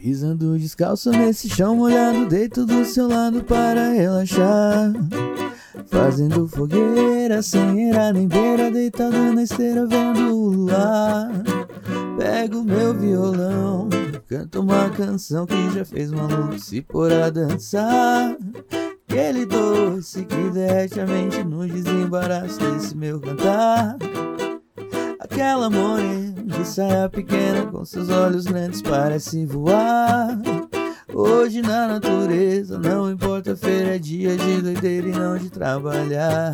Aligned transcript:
Pisando 0.00 0.58
descalço 0.58 1.10
nesse 1.10 1.46
chão 1.46 1.76
molhado, 1.76 2.26
deito 2.26 2.64
do 2.64 2.86
seu 2.86 3.06
lado 3.06 3.44
para 3.44 3.92
relaxar. 3.92 4.94
Fazendo 5.88 6.48
fogueira 6.48 7.42
sem 7.42 7.92
nem 8.14 8.26
beira, 8.26 8.70
deitado 8.70 9.34
na 9.34 9.42
esteira 9.42 9.86
vendo 9.86 10.34
o 10.34 10.48
luar. 10.48 11.30
Pego 12.16 12.64
meu 12.64 12.94
violão, 12.94 13.90
canto 14.26 14.60
uma 14.60 14.88
canção 14.88 15.44
que 15.44 15.70
já 15.74 15.84
fez 15.84 16.10
maluco 16.10 16.58
se 16.58 16.80
pôr 16.80 17.12
a 17.12 17.28
dançar. 17.28 18.34
Aquele 19.06 19.44
doce 19.44 20.24
que 20.24 20.50
derrete 20.50 20.98
a 20.98 21.06
mente 21.06 21.44
no 21.44 21.68
desembaraço 21.68 22.58
desse 22.58 22.96
meu 22.96 23.20
cantar. 23.20 23.98
Aquela 25.18 25.68
morena 25.68 26.39
de 26.60 26.68
saia 26.68 27.08
pequena 27.08 27.66
com 27.66 27.84
seus 27.86 28.10
olhos 28.10 28.44
grandes 28.44 28.82
parece 28.82 29.46
voar. 29.46 30.38
Hoje 31.12 31.62
na 31.62 31.88
natureza, 31.88 32.78
não 32.78 33.10
importa, 33.10 33.56
feira 33.56 33.96
é 33.96 33.98
dia 33.98 34.36
de 34.36 34.60
doideira 34.60 35.08
e 35.08 35.12
não 35.12 35.38
de 35.38 35.48
trabalhar. 35.48 36.52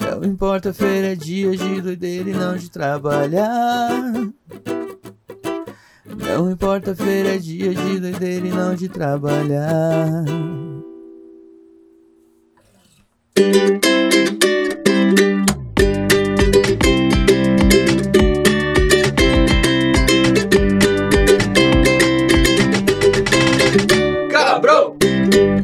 Não 0.00 0.24
importa, 0.24 0.72
feira 0.72 1.12
é 1.12 1.14
dia 1.16 1.56
de 1.56 1.80
doideira 1.80 2.30
e 2.30 2.32
não 2.32 2.56
de 2.56 2.70
trabalhar. 2.70 3.90
Não 6.06 6.50
importa, 6.50 6.94
feira 6.94 7.34
é 7.34 7.38
dia 7.38 7.74
de 7.74 7.98
doideira 7.98 8.46
e 8.46 8.50
não 8.50 8.74
de 8.74 8.88
trabalhar. 8.88 10.24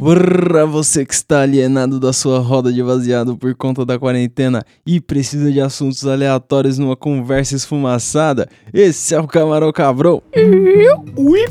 Pra 0.04 0.66
você 0.66 1.02
que 1.06 1.14
está 1.14 1.40
alienado 1.40 1.98
da 1.98 2.12
sua 2.12 2.38
roda 2.38 2.70
de 2.70 2.82
baseado 2.82 3.38
por 3.38 3.54
conta 3.54 3.86
da 3.86 3.98
quarentena 3.98 4.62
e 4.84 5.00
precisa 5.00 5.50
de 5.50 5.62
assuntos 5.62 6.06
aleatórios 6.06 6.78
numa 6.78 6.94
conversa 6.94 7.56
esfumaçada, 7.56 8.46
esse 8.70 9.14
é 9.14 9.18
o 9.18 9.26
Camarão 9.26 9.72
Cabrão. 9.72 10.22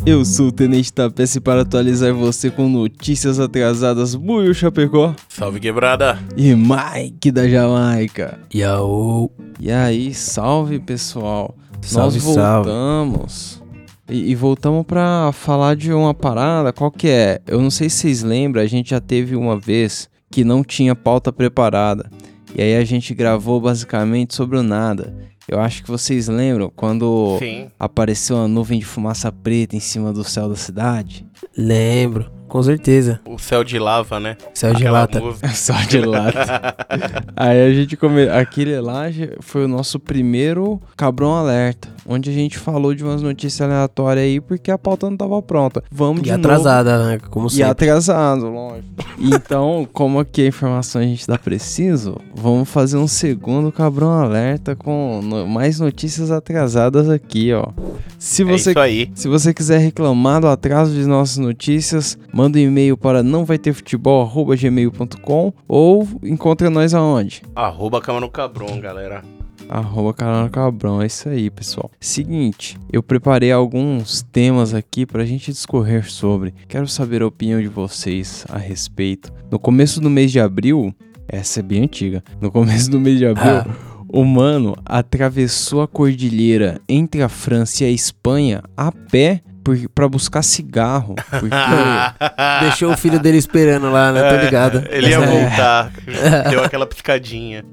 Eu 0.05 0.23
sou 0.23 0.49
o 0.49 0.51
Tenente 0.51 0.93
Tapece 0.93 1.39
para 1.39 1.61
atualizar 1.61 2.13
você 2.13 2.51
com 2.51 2.69
notícias 2.69 3.39
atrasadas, 3.39 4.13
Buio 4.13 4.53
Chapecó 4.53 5.15
Salve 5.29 5.59
quebrada! 5.59 6.19
e 6.37 6.53
Mike 6.53 7.31
da 7.31 7.49
Jamaica. 7.49 8.37
Yo. 8.53 9.31
E 9.59 9.71
aí, 9.71 10.13
salve 10.13 10.79
pessoal. 10.79 11.55
Salve, 11.81 12.19
Nós 12.19 12.35
salve. 12.35 13.62
E, 14.09 14.31
e 14.31 14.35
voltamos 14.35 14.85
pra 14.85 15.31
falar 15.31 15.75
de 15.75 15.93
uma 15.93 16.13
parada, 16.13 16.73
qual 16.73 16.91
que 16.91 17.07
é? 17.07 17.41
Eu 17.47 17.61
não 17.61 17.69
sei 17.69 17.89
se 17.89 17.97
vocês 17.97 18.23
lembram, 18.23 18.61
a 18.61 18.67
gente 18.67 18.89
já 18.89 18.99
teve 18.99 19.35
uma 19.35 19.57
vez 19.57 20.09
que 20.29 20.43
não 20.43 20.63
tinha 20.63 20.95
pauta 20.95 21.31
preparada. 21.31 22.09
E 22.55 22.61
aí 22.61 22.75
a 22.75 22.83
gente 22.83 23.13
gravou 23.13 23.59
basicamente 23.59 24.35
sobre 24.35 24.57
o 24.57 24.63
nada. 24.63 25.13
Eu 25.47 25.59
acho 25.59 25.83
que 25.83 25.89
vocês 25.89 26.27
lembram 26.27 26.71
quando 26.73 27.37
Sim. 27.39 27.69
apareceu 27.77 28.37
uma 28.37 28.47
nuvem 28.47 28.79
de 28.79 28.85
fumaça 28.85 29.31
preta 29.31 29.75
em 29.75 29.79
cima 29.79 30.13
do 30.13 30.23
céu 30.23 30.47
da 30.47 30.55
cidade? 30.55 31.25
Lembro, 31.57 32.31
com 32.47 32.63
certeza. 32.63 33.19
O 33.25 33.37
céu 33.37 33.63
de 33.63 33.77
lava, 33.77 34.19
né? 34.19 34.37
Céu 34.53 34.73
de 34.73 34.87
lata. 34.87 35.19
música. 35.19 35.49
Só 35.53 35.73
de 35.73 35.99
lata. 35.99 36.75
Aí 37.35 37.61
a 37.61 37.73
gente 37.73 37.97
come... 37.97 38.29
Aquele 38.29 38.79
lá 38.79 39.05
foi 39.41 39.65
o 39.65 39.67
nosso 39.67 39.99
primeiro 39.99 40.81
Cabrão 40.95 41.33
Alerta, 41.33 41.89
onde 42.07 42.29
a 42.29 42.33
gente 42.33 42.57
falou 42.57 42.93
de 42.93 43.03
umas 43.03 43.21
notícias 43.21 43.61
aleatórias 43.61 44.25
aí 44.25 44.39
porque 44.41 44.69
a 44.71 44.77
pauta 44.77 45.09
não 45.09 45.17
tava 45.17 45.41
pronta. 45.41 45.83
Vamos 45.91 46.21
E 46.21 46.23
de 46.23 46.31
novo. 46.31 46.41
atrasada, 46.41 47.05
né? 47.07 47.19
Como 47.29 47.47
E 47.47 47.51
sempre. 47.51 47.63
atrasado, 47.69 48.49
lógico. 48.49 48.83
Então, 49.19 49.87
como 49.93 50.19
aqui 50.19 50.41
a 50.43 50.47
informação 50.47 51.01
a 51.01 51.05
gente 51.05 51.25
dá 51.27 51.37
preciso, 51.37 52.17
vamos 52.35 52.67
fazer 52.69 52.97
um 52.97 53.07
segundo 53.07 53.71
Cabrão 53.71 54.11
Alerta 54.11 54.75
com 54.75 55.21
no- 55.23 55.47
mais 55.47 55.79
notícias 55.79 56.29
atrasadas 56.31 57.09
aqui, 57.09 57.53
ó. 57.53 57.67
Se 58.19 58.41
É 58.41 58.45
você 58.45 58.71
isso 58.71 58.79
aí. 58.79 59.09
se 59.15 59.27
você 59.27 59.53
quiser 59.53 59.77
reclamar 59.79 60.41
do 60.41 60.47
atraso 60.47 60.93
de 60.93 61.05
nossas 61.05 61.37
notícias, 61.37 62.17
manda 62.33 62.57
um 62.57 62.61
e-mail 62.61 62.97
para 62.97 63.23
não 63.23 63.45
vai 63.45 63.57
ter 63.57 63.71
futebol@gmail.com 63.73 65.53
ou 65.67 66.07
encontra 66.23 66.69
nós 66.69 66.93
aonde? 66.93 67.41
Arroba 67.55 68.01
Camarão 68.01 68.29
Cabron, 68.29 68.79
galera. 68.79 69.21
Arroba 69.69 70.13
Carona 70.13 70.49
Cabrão, 70.49 71.01
é 71.01 71.07
isso 71.07 71.29
aí, 71.29 71.49
pessoal. 71.49 71.89
Seguinte, 71.99 72.77
eu 72.91 73.01
preparei 73.01 73.51
alguns 73.51 74.21
temas 74.21 74.73
aqui 74.73 75.05
pra 75.05 75.25
gente 75.25 75.51
discorrer 75.51 76.09
sobre. 76.09 76.53
Quero 76.67 76.87
saber 76.87 77.21
a 77.21 77.27
opinião 77.27 77.61
de 77.61 77.67
vocês 77.67 78.45
a 78.49 78.57
respeito. 78.57 79.31
No 79.49 79.57
começo 79.59 79.99
do 79.99 80.09
mês 80.09 80.31
de 80.31 80.39
abril, 80.39 80.93
essa 81.27 81.59
é 81.59 81.63
bem 81.63 81.83
antiga. 81.83 82.23
No 82.39 82.51
começo 82.51 82.89
do 82.91 82.99
mês 82.99 83.17
de 83.17 83.25
abril, 83.25 83.63
o 84.07 84.23
mano 84.23 84.75
atravessou 84.85 85.81
a 85.81 85.87
cordilheira 85.87 86.79
entre 86.87 87.23
a 87.23 87.29
França 87.29 87.83
e 87.83 87.87
a 87.87 87.91
Espanha 87.91 88.61
a 88.77 88.91
pé 88.91 89.41
por, 89.63 89.77
pra 89.95 90.07
buscar 90.09 90.41
cigarro. 90.41 91.15
Porque 91.29 91.55
Deixou 92.61 92.91
o 92.91 92.97
filho 92.97 93.19
dele 93.19 93.37
esperando 93.37 93.89
lá, 93.91 94.11
né? 94.11 94.29
Tô 94.29 94.43
ligado. 94.43 94.83
É, 94.89 94.97
Ele 94.97 95.09
ia 95.09 95.15
É. 95.15 95.25
voltar. 95.25 95.91
Deu 96.49 96.63
aquela 96.63 96.85
piscadinha. 96.85 97.63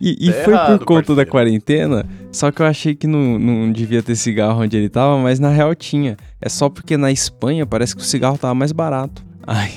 E, 0.00 0.28
e 0.28 0.32
Tá 0.32 0.42
foi 0.44 0.52
errado, 0.54 0.78
por 0.78 0.84
conta 0.86 1.00
da 1.14 1.24
parceiro. 1.24 1.30
quarentena, 1.30 2.06
só 2.30 2.50
que 2.50 2.62
eu 2.62 2.66
achei 2.66 2.94
que 2.94 3.06
não, 3.06 3.38
não 3.38 3.72
devia 3.72 4.02
ter 4.02 4.14
cigarro 4.16 4.62
onde 4.62 4.76
ele 4.76 4.88
tava, 4.88 5.18
mas 5.18 5.38
na 5.40 5.48
real 5.50 5.74
tinha. 5.74 6.16
É 6.40 6.48
só 6.48 6.68
porque 6.68 6.96
na 6.96 7.10
Espanha 7.10 7.66
parece 7.66 7.94
que 7.96 8.02
o 8.02 8.04
cigarro 8.04 8.38
tava 8.38 8.54
mais 8.54 8.72
barato. 8.72 9.22
Aí, 9.46 9.72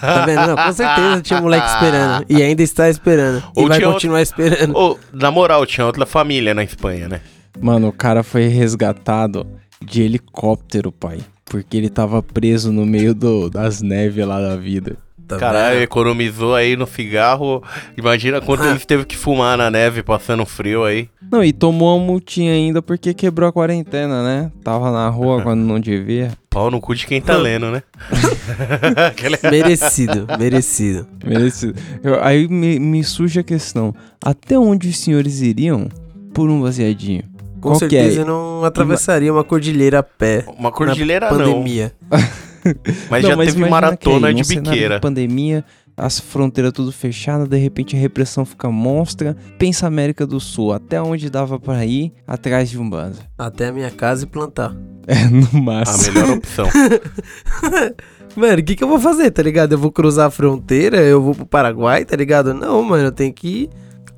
Tá 0.00 0.24
vendo? 0.24 0.46
Não, 0.46 0.56
com 0.56 0.72
certeza 0.72 1.20
tinha 1.22 1.38
um 1.38 1.42
moleque 1.42 1.66
esperando. 1.66 2.24
E 2.28 2.42
ainda 2.42 2.62
está 2.62 2.88
esperando. 2.88 3.38
E 3.56 3.60
Ou 3.60 3.68
vai 3.68 3.78
tinha 3.78 3.90
continuar 3.92 4.22
esperando. 4.22 4.76
Ô, 4.76 4.98
na 5.12 5.30
moral, 5.30 5.66
tinha 5.66 5.84
outra 5.86 6.06
família 6.06 6.54
na 6.54 6.62
Espanha, 6.64 7.08
né? 7.08 7.20
mano, 7.60 7.88
o 7.88 7.92
cara 7.92 8.22
foi 8.22 8.48
resgatado 8.48 9.46
de 9.84 10.02
helicóptero, 10.02 10.90
pai. 10.92 11.20
Porque 11.44 11.76
ele 11.76 11.88
tava 11.90 12.22
preso 12.22 12.72
no 12.72 12.86
meio 12.86 13.14
do, 13.14 13.50
das 13.50 13.82
neves 13.82 14.26
lá 14.26 14.40
da 14.40 14.56
vida. 14.56 14.96
Tá 15.28 15.36
Caralho, 15.38 15.74
vendo? 15.76 15.84
economizou 15.84 16.54
aí 16.54 16.76
no 16.76 16.86
cigarro. 16.86 17.62
Imagina 17.96 18.40
quanto 18.40 18.64
Ah. 18.64 18.70
ele 18.70 18.78
teve 18.80 19.04
que 19.04 19.16
fumar 19.16 19.56
na 19.56 19.70
neve 19.70 20.02
passando 20.02 20.44
frio 20.44 20.84
aí. 20.84 21.08
Não, 21.30 21.42
e 21.42 21.52
tomou 21.52 21.96
uma 21.96 22.04
multinha 22.04 22.52
ainda 22.52 22.82
porque 22.82 23.14
quebrou 23.14 23.48
a 23.48 23.52
quarentena, 23.52 24.22
né? 24.22 24.52
Tava 24.64 24.90
na 24.90 25.08
rua 25.08 25.40
quando 25.44 25.60
não 25.60 25.78
devia. 25.80 26.32
Pau 26.50 26.70
no 26.70 26.80
cu 26.80 26.94
de 26.94 27.06
quem 27.06 27.20
tá 27.20 27.36
lendo, 27.36 27.70
né? 27.70 27.82
Merecido, 29.50 30.26
merecido. 30.38 31.06
Merecido. 31.24 31.74
Eu- 32.02 32.22
aí 32.22 32.48
me, 32.48 32.78
me 32.78 33.02
surge 33.04 33.40
a 33.40 33.42
questão: 33.42 33.94
até 34.22 34.58
onde 34.58 34.88
os 34.88 34.98
senhores 34.98 35.40
iriam 35.40 35.88
por 36.34 36.50
um 36.50 36.60
baseadinho? 36.62 37.24
Com 37.62 37.68
Qual 37.70 37.76
é? 37.76 37.78
certeza 37.78 38.20
eu 38.22 38.26
não 38.26 38.64
atravessaria 38.64 39.32
uma 39.32 39.44
cordilheira 39.44 40.00
a 40.00 40.02
pé. 40.02 40.44
Uma 40.58 40.72
cordilheira 40.72 41.30
na 41.30 41.38
não. 41.38 41.52
pandemia. 41.54 41.92
Mas 43.08 43.22
Não, 43.22 43.30
já 43.30 43.36
teve 43.36 43.50
imagina 43.52 43.68
maratona 43.68 44.28
aí, 44.28 44.34
de 44.34 44.44
cenário 44.44 44.70
biqueira. 44.70 45.00
pandemia, 45.00 45.64
as 45.96 46.18
fronteiras 46.20 46.72
tudo 46.72 46.90
fechadas, 46.92 47.48
de 47.48 47.56
repente 47.56 47.96
a 47.96 47.98
repressão 47.98 48.44
fica 48.44 48.68
monstra. 48.70 49.36
Pensa 49.58 49.86
América 49.86 50.26
do 50.26 50.38
Sul, 50.40 50.72
até 50.72 51.00
onde 51.00 51.30
dava 51.30 51.58
pra 51.60 51.84
ir, 51.86 52.12
atrás 52.26 52.68
de 52.70 52.78
um 52.78 52.88
banza. 52.90 53.20
Até 53.38 53.68
a 53.68 53.72
minha 53.72 53.90
casa 53.90 54.24
e 54.24 54.26
plantar. 54.26 54.74
É, 55.04 55.24
no 55.28 55.48
A 55.52 55.60
máximo. 55.60 56.14
melhor 56.20 56.36
opção. 56.38 56.68
Mano, 58.36 58.60
o 58.60 58.64
que, 58.64 58.76
que 58.76 58.84
eu 58.84 58.88
vou 58.88 58.98
fazer, 59.00 59.30
tá 59.30 59.42
ligado? 59.42 59.72
Eu 59.72 59.78
vou 59.78 59.90
cruzar 59.92 60.28
a 60.28 60.30
fronteira, 60.30 60.98
eu 60.98 61.20
vou 61.20 61.34
pro 61.34 61.44
Paraguai, 61.44 62.04
tá 62.04 62.16
ligado? 62.16 62.54
Não, 62.54 62.82
mano, 62.82 63.04
eu 63.04 63.12
tenho 63.12 63.32
que 63.32 63.68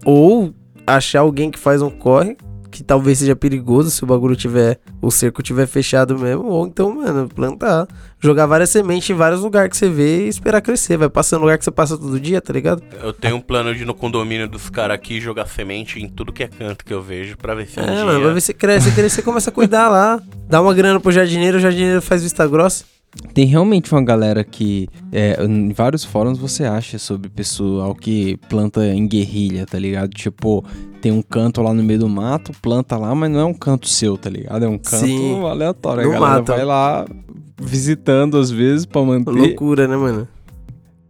ou 0.05 0.55
achar 0.87 1.21
alguém 1.21 1.50
que 1.50 1.59
faz 1.59 1.81
um 1.82 1.91
corre, 1.91 2.37
que 2.75 2.83
talvez 2.83 3.19
seja 3.21 3.37
perigoso 3.37 3.89
se 3.89 4.03
o 4.03 4.07
bagulho 4.07 4.35
tiver, 4.35 4.81
o 5.01 5.09
cerco 5.09 5.44
tiver 5.44 5.65
fechado 5.69 6.19
mesmo, 6.19 6.44
ou 6.47 6.67
então, 6.67 6.93
mano, 6.93 7.29
plantar. 7.29 7.87
Jogar 8.19 8.47
várias 8.47 8.71
sementes 8.71 9.09
em 9.09 9.15
vários 9.15 9.43
lugares 9.43 9.71
que 9.71 9.76
você 9.76 9.88
vê 9.88 10.25
e 10.25 10.29
esperar 10.29 10.61
crescer. 10.61 10.97
Vai 10.97 11.09
passando 11.09 11.43
lugar 11.43 11.56
que 11.56 11.65
você 11.65 11.71
passa 11.71 11.97
todo 11.97 12.19
dia, 12.19 12.41
tá 12.41 12.53
ligado? 12.53 12.82
Eu 13.00 13.12
tenho 13.12 13.37
um 13.37 13.41
plano 13.41 13.73
de 13.73 13.82
ir 13.82 13.85
no 13.85 13.94
condomínio 13.94 14.49
dos 14.49 14.69
caras 14.69 14.97
aqui 14.97 15.21
jogar 15.21 15.47
semente 15.47 16.00
em 16.00 16.09
tudo 16.09 16.32
que 16.32 16.43
é 16.43 16.49
canto 16.49 16.85
que 16.85 16.93
eu 16.93 17.00
vejo 17.00 17.37
pra 17.37 17.55
ver 17.55 17.69
se 17.69 17.79
um 17.79 17.85
É, 17.85 17.94
dia... 17.94 18.05
mano, 18.05 18.21
vai 18.21 18.35
ver 18.35 18.41
se 18.41 18.53
cresce, 18.53 18.88
se 18.91 18.94
crescer, 18.97 19.23
começa 19.23 19.50
a 19.50 19.53
cuidar 19.53 19.88
lá. 19.88 20.20
Dá 20.49 20.61
uma 20.61 20.75
grana 20.75 20.99
pro 20.99 21.12
jardineiro, 21.12 21.59
o 21.59 21.61
jardineiro 21.61 22.03
faz 22.03 22.23
vista 22.25 22.44
grossa. 22.49 22.85
Tem 23.32 23.47
realmente 23.47 23.93
uma 23.93 24.03
galera 24.03 24.43
que, 24.43 24.88
é, 25.12 25.41
em 25.44 25.73
vários 25.73 26.03
fóruns 26.03 26.37
você 26.37 26.65
acha 26.65 26.99
sobre 26.99 27.31
pessoal 27.31 27.94
que 27.94 28.37
planta 28.49 28.85
em 28.87 29.06
guerrilha, 29.06 29.65
tá 29.67 29.79
ligado? 29.79 30.11
Tipo, 30.11 30.65
tem 31.05 31.12
um 31.12 31.21
canto 31.21 31.61
lá 31.61 31.75
no 31.75 31.83
meio 31.83 31.99
do 31.99 32.09
mato, 32.09 32.51
planta 32.62 32.97
lá, 32.97 33.15
mas 33.15 33.31
não 33.31 33.39
é 33.41 33.45
um 33.45 33.53
canto 33.53 33.87
seu, 33.87 34.17
tá 34.17 34.31
ligado? 34.31 34.65
É 34.65 34.69
um 34.69 34.79
canto 34.79 35.05
Sim, 35.05 35.45
aleatório. 35.47 36.03
no 36.05 36.09
a 36.09 36.12
galera 36.15 36.35
mato. 36.37 36.47
vai 36.53 36.65
lá 36.65 37.05
visitando 37.61 38.39
às 38.39 38.51
vezes 38.51 38.87
pra 38.87 39.03
manter. 39.03 39.31
Loucura, 39.31 39.87
né, 39.87 39.99
mano? 39.99 40.27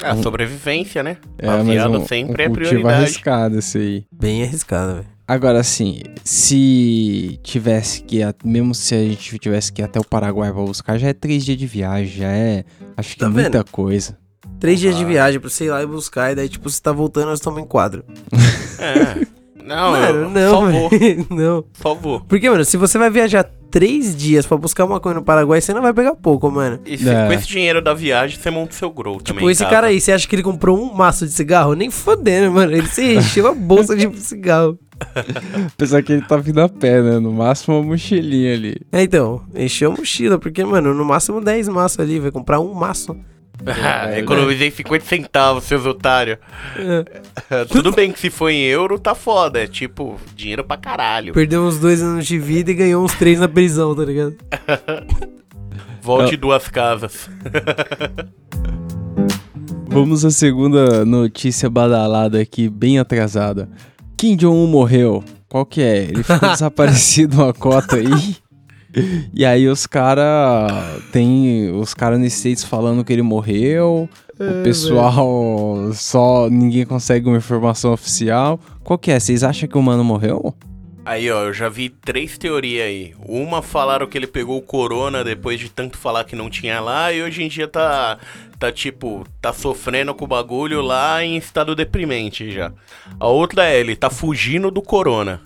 A 0.03 0.17
sobrevivência, 0.17 1.01
né? 1.05 1.17
É, 1.39 1.63
viada 1.63 1.97
um, 1.97 2.05
sempre 2.05 2.43
um 2.43 2.47
é 2.47 2.49
cultivo 2.49 2.69
prioridade. 2.71 3.03
arriscado 3.05 3.59
esse 3.61 3.79
aí. 3.79 4.05
Bem 4.13 4.43
arriscado, 4.43 4.95
velho. 4.95 5.07
Agora, 5.29 5.61
assim, 5.61 6.01
se 6.25 7.39
tivesse 7.45 8.03
que, 8.03 8.17
ir 8.17 8.25
a- 8.25 8.35
mesmo 8.45 8.75
se 8.75 8.97
a 8.97 8.99
gente 8.99 9.39
tivesse 9.39 9.73
que 9.73 9.81
ir 9.81 9.85
até 9.85 10.01
o 10.01 10.05
Paraguai 10.05 10.53
pra 10.53 10.61
buscar, 10.61 10.99
já 10.99 11.07
é 11.09 11.13
três 11.13 11.45
dias 11.45 11.57
de 11.57 11.67
viagem, 11.69 12.09
já 12.19 12.29
é, 12.33 12.65
acho 12.97 13.13
que 13.15 13.21
Tá 13.21 13.31
muita 13.31 13.63
coisa. 13.63 14.19
Três 14.59 14.81
dias 14.81 14.97
de 14.97 15.05
Ah. 15.05 15.07
viagem 15.07 15.39
pra 15.41 15.49
você 15.49 15.67
ir 15.67 15.71
lá 15.71 15.83
e 15.83 15.87
buscar, 15.87 16.33
e 16.33 16.35
daí, 16.35 16.49
tipo, 16.49 16.69
você 16.69 16.83
tá 16.83 16.91
voltando, 16.91 17.27
nós 17.27 17.39
estamos 17.39 17.63
em 17.63 17.65
quadro. 17.67 18.05
É. 18.77 19.44
Não, 19.65 19.93
mano, 19.93 20.19
eu 20.25 20.31
não, 20.31 20.51
só 20.51 20.61
vou, 20.71 20.89
velho. 20.91 21.27
não. 21.31 21.65
só 21.81 21.95
vou. 21.95 22.21
Porque, 22.21 22.51
mano, 22.51 22.65
se 22.65 22.77
você 22.77 22.99
vai 22.99 23.09
viajar 23.11 23.49
três 23.71 24.15
dias 24.15 24.45
pra 24.47 24.57
buscar 24.57 24.85
uma 24.85 25.01
coisa 25.01 25.19
no 25.19 25.25
Paraguai, 25.25 25.61
você 25.61 25.73
não 25.73 25.83
vai 25.83 25.93
pegar 25.93 26.15
pouco, 26.15 26.51
mano. 26.51 26.79
E 26.85 26.97
se- 26.99 27.09
É. 27.09 27.27
com 27.27 27.33
esse 27.33 27.49
dinheiro 27.49 27.81
da 27.83 27.95
viagem, 27.95 28.39
você 28.39 28.51
monta 28.51 28.73
o 28.73 28.75
seu 28.75 28.91
grow 28.91 29.15
também. 29.21 29.35
Tipo, 29.41 29.51
esse 29.51 29.65
cara 29.65 29.87
aí, 29.89 30.01
você 30.01 30.13
acha 30.13 30.29
que 30.29 30.37
ele 30.37 30.43
comprou 30.43 30.79
um 30.79 30.93
maço 30.95 31.27
de 31.27 31.33
cigarro? 31.33 31.75
Nem 31.75 31.91
fodendo, 31.91 32.53
mano. 32.53 32.73
Ele 32.73 32.87
se 32.87 33.15
encheu 33.17 33.47
a 33.49 33.55
bolsa 33.55 33.97
de 33.97 34.09
cigarro. 34.21 34.79
Apesar 35.75 36.03
que 36.03 36.13
ele 36.13 36.23
tá 36.23 36.37
vindo 36.37 36.61
a 36.61 36.69
pé, 36.69 37.03
né? 37.03 37.19
No 37.19 37.33
máximo 37.33 37.77
uma 37.79 37.85
mochilinha 37.87 38.53
ali. 38.55 38.77
É, 38.93 39.03
então, 39.03 39.43
encheu 39.55 39.91
a 39.93 39.97
mochila, 39.97 40.39
porque, 40.39 40.65
mano, 40.65 40.95
no 40.95 41.05
máximo 41.05 41.41
10 41.41 41.69
maços 41.69 41.99
ali, 41.99 42.21
vai 42.21 42.31
comprar 42.31 42.61
um 42.61 42.73
maço. 42.75 43.17
Ah, 43.67 44.19
economizei 44.19 44.71
50 44.71 45.05
centavos, 45.05 45.65
seus 45.65 45.87
otários. 45.87 46.39
É. 46.77 47.65
Tudo 47.71 47.93
bem 47.93 48.11
que 48.13 48.19
se 48.19 48.31
for 48.31 48.51
em 48.51 48.63
euro, 48.63 48.99
tá 48.99 49.15
foda. 49.15 49.63
É 49.63 49.67
tipo, 49.67 50.19
dinheiro 50.35 50.65
pra 50.65 50.77
caralho. 50.77 51.33
Perdeu 51.33 51.63
uns 51.63 51.79
dois 51.79 52.03
anos 52.03 52.27
de 52.27 52.39
vida 52.39 52.71
e 52.71 52.75
ganhou 52.75 53.05
uns 53.05 53.15
três 53.15 53.39
na 53.39 53.49
prisão, 53.49 53.95
tá 53.95 54.05
ligado? 54.05 54.37
Volte 56.03 56.37
duas 56.37 56.69
casas. 56.69 57.31
Vamos 59.89 60.25
à 60.25 60.31
segunda 60.31 61.05
notícia 61.05 61.71
badalada 61.71 62.41
aqui, 62.41 62.69
bem 62.69 62.99
atrasada. 62.99 63.69
Kim 64.17 64.37
Jong-un 64.37 64.67
morreu. 64.67 65.25
Qual 65.49 65.65
que 65.65 65.81
é? 65.81 66.05
Ele 66.05 66.23
ficou 66.23 66.51
desaparecido 66.51 67.37
uma 67.37 67.55
cota 67.55 67.97
aí. 67.97 68.37
E 69.33 69.45
aí 69.45 69.69
os 69.69 69.87
cara 69.87 70.67
tem 71.13 71.71
os 71.71 71.93
caras 71.95 72.19
nos 72.19 72.33
States 72.33 72.65
falando 72.65 73.05
que 73.05 73.13
ele 73.13 73.23
morreu. 73.23 74.09
o 74.39 74.63
pessoal 74.63 75.91
só 75.95 76.49
ninguém 76.49 76.85
consegue 76.87 77.27
uma 77.27 77.37
informação 77.37 77.93
oficial. 77.93 78.61
Qual 78.83 78.99
que 78.99 79.11
é? 79.11 79.19
Vocês 79.19 79.43
acham 79.43 79.69
que 79.69 79.77
o 79.77 79.83
mano 79.83 80.05
morreu? 80.05 80.55
Aí, 81.07 81.31
ó, 81.31 81.43
eu 81.45 81.53
já 81.53 81.69
vi 81.69 81.91
três 81.91 82.39
teorias 82.39 82.87
aí. 82.87 83.15
Uma 83.27 83.61
falaram 83.61 84.07
que 84.07 84.17
ele 84.17 84.27
pegou 84.27 84.57
o 84.57 84.63
corona 84.63 85.23
depois 85.23 85.61
de 85.61 85.69
tanto 85.69 85.99
falar 85.99 86.25
que 86.25 86.35
não 86.35 86.49
tinha 86.49 86.81
lá, 86.81 87.13
e 87.13 87.23
hoje 87.23 87.43
em 87.43 87.49
dia 87.49 87.69
tá, 87.69 88.19
tá 88.59 88.73
tipo, 88.73 89.27
tá 89.39 89.53
sofrendo 89.53 90.15
com 90.15 90.25
o 90.25 90.29
bagulho 90.29 90.81
lá 90.81 91.23
em 91.23 91.37
estado 91.37 91.75
deprimente 91.75 92.51
já. 92.51 92.73
A 93.21 93.29
outra 93.29 93.67
é, 93.67 93.79
ele 93.79 93.95
tá 93.95 94.09
fugindo 94.09 94.71
do 94.71 94.81
corona. 94.81 95.43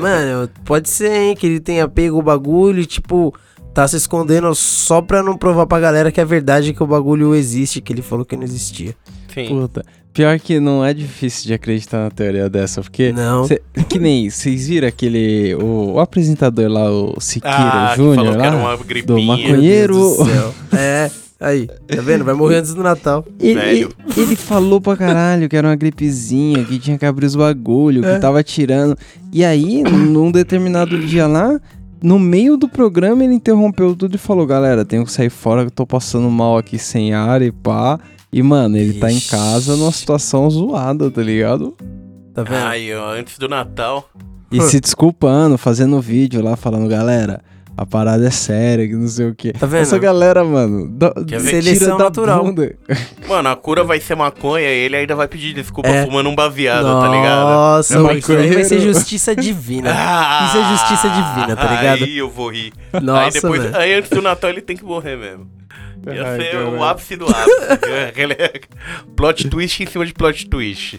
Mano, 0.00 0.48
pode 0.64 0.88
ser, 0.88 1.12
hein, 1.12 1.34
que 1.36 1.46
ele 1.46 1.60
tenha 1.60 1.86
pego 1.88 2.18
o 2.18 2.22
bagulho 2.22 2.80
e, 2.80 2.86
tipo, 2.86 3.34
tá 3.74 3.86
se 3.88 3.96
escondendo 3.96 4.54
só 4.54 5.00
pra 5.02 5.22
não 5.22 5.36
provar 5.36 5.66
pra 5.66 5.80
galera 5.80 6.12
que 6.12 6.20
é 6.20 6.24
verdade 6.24 6.72
que 6.72 6.82
o 6.82 6.86
bagulho 6.86 7.34
existe, 7.34 7.80
que 7.80 7.92
ele 7.92 8.02
falou 8.02 8.24
que 8.24 8.36
não 8.36 8.44
existia. 8.44 8.94
Sim. 9.32 9.48
Puta. 9.48 9.82
Pior 10.12 10.38
que 10.38 10.60
não 10.60 10.84
é 10.84 10.92
difícil 10.92 11.46
de 11.46 11.54
acreditar 11.54 12.04
na 12.04 12.10
teoria 12.10 12.46
dessa, 12.50 12.82
porque 12.82 13.12
Não. 13.12 13.46
cê- 13.46 13.62
que 13.88 13.98
nem 13.98 14.28
vocês 14.28 14.68
viram 14.68 14.86
aquele 14.86 15.54
o, 15.54 15.92
o 15.94 16.00
apresentador 16.00 16.68
lá, 16.70 16.90
o 16.90 17.18
Siqueira 17.18 17.56
Ah, 17.56 17.88
que 17.92 17.96
Júnior 17.96 18.16
falou 18.16 18.32
que 18.32 18.38
lá, 18.38 18.46
era 18.46 18.56
uma 18.56 18.76
do 18.76 18.84
gripinha. 18.84 19.26
maconheiro. 19.26 19.94
Meu 19.94 20.02
Deus 20.16 20.16
do 20.18 20.24
céu. 20.26 20.54
É, 20.78 21.10
aí, 21.42 21.66
tá 21.66 22.00
vendo? 22.00 22.24
Vai 22.24 22.34
morrer 22.34 22.56
antes 22.58 22.72
do 22.74 22.82
Natal. 22.82 23.24
Ele, 23.40 23.54
Velho. 23.60 23.92
ele 24.16 24.36
falou 24.36 24.80
pra 24.80 24.96
caralho 24.96 25.48
que 25.48 25.56
era 25.56 25.68
uma 25.68 25.76
gripezinha, 25.76 26.64
que 26.64 26.78
tinha 26.78 26.96
que 26.98 27.04
abrir 27.06 27.26
os 27.26 27.34
bagulho, 27.36 28.04
É. 28.04 28.14
que 28.14 28.20
tava 28.20 28.42
tirando. 28.42 28.96
E 29.32 29.44
aí, 29.44 29.82
num 29.82 30.30
determinado 30.30 30.98
dia 30.98 31.26
lá, 31.26 31.60
no 32.02 32.18
meio 32.18 32.56
do 32.56 32.68
programa, 32.68 33.22
ele 33.24 33.34
interrompeu 33.34 33.94
tudo 33.94 34.14
e 34.14 34.18
falou: 34.18 34.46
Galera, 34.46 34.84
tenho 34.84 35.04
que 35.04 35.12
sair 35.12 35.30
fora 35.30 35.62
que 35.62 35.68
eu 35.68 35.70
tô 35.74 35.86
passando 35.86 36.30
mal 36.30 36.56
aqui 36.58 36.78
sem 36.78 37.14
ar 37.14 37.42
e 37.42 37.50
pá. 37.52 37.98
E, 38.32 38.42
mano, 38.42 38.76
ele 38.78 38.94
tá 38.94 39.12
em 39.12 39.16
Ixi. 39.18 39.28
casa 39.30 39.76
numa 39.76 39.92
situação 39.92 40.48
zoada, 40.48 41.10
tá 41.10 41.22
ligado? 41.22 41.76
Tá 42.34 42.42
vendo? 42.42 42.64
Aí, 42.66 42.94
ó, 42.94 43.12
antes 43.12 43.36
do 43.38 43.46
Natal. 43.48 44.08
E 44.50 44.60
se 44.62 44.80
desculpando, 44.80 45.56
fazendo 45.58 46.00
vídeo 46.00 46.42
lá, 46.42 46.56
falando: 46.56 46.88
Galera. 46.88 47.40
A 47.74 47.86
parada 47.86 48.26
é 48.26 48.30
séria, 48.30 48.86
que 48.86 48.94
não 48.94 49.08
sei 49.08 49.28
o 49.30 49.34
quê. 49.34 49.52
Tá 49.58 49.64
vendo? 49.66 49.80
Essa 49.82 49.98
galera, 49.98 50.44
mano, 50.44 50.94
tira 51.26 51.40
Seleção 51.40 51.96
da 51.96 52.04
natural. 52.04 52.44
bunda. 52.44 52.76
Mano, 53.26 53.48
a 53.48 53.56
cura 53.56 53.82
vai 53.82 53.98
ser 53.98 54.14
maconha 54.14 54.68
e 54.68 54.78
ele 54.84 54.94
ainda 54.96 55.14
vai 55.16 55.26
pedir 55.26 55.54
desculpa 55.54 55.88
É. 55.88 56.04
fumando 56.04 56.28
um 56.28 56.34
baseado, 56.34 56.84
tá 56.84 57.08
ligado? 57.08 57.44
Nossa, 57.48 57.94
É 57.94 57.98
mano, 57.98 58.18
isso 58.18 58.30
aí 58.32 58.50
vai 58.52 58.64
ser 58.64 58.80
justiça 58.80 59.34
divina. 59.34 59.90
Ah, 59.90 60.46
Isso 60.52 60.58
é 60.58 60.70
justiça 60.70 61.08
divina, 61.08 61.56
tá 61.56 61.66
ligado? 61.74 62.04
Aí 62.04 62.18
eu 62.18 62.28
vou 62.28 62.50
rir. 62.52 62.72
Nossa, 63.00 63.22
aí 63.24 63.30
depois, 63.32 63.62
velho. 63.62 63.76
aí 63.76 63.94
antes 63.94 64.10
do 64.10 64.20
Natal 64.20 64.50
ele 64.50 64.60
tem 64.60 64.76
que 64.76 64.84
morrer 64.84 65.16
mesmo. 65.16 65.48
Ia 66.12 66.26
Ai, 66.28 66.40
ser 66.40 66.56
o 66.58 66.82
ápice 66.84 67.16
do 67.16 67.26
ápice. 67.26 67.48
Plot 69.16 69.48
twist 69.48 69.82
em 69.82 69.86
cima 69.86 70.04
de 70.04 70.12
plot 70.12 70.48
twist. 70.48 70.98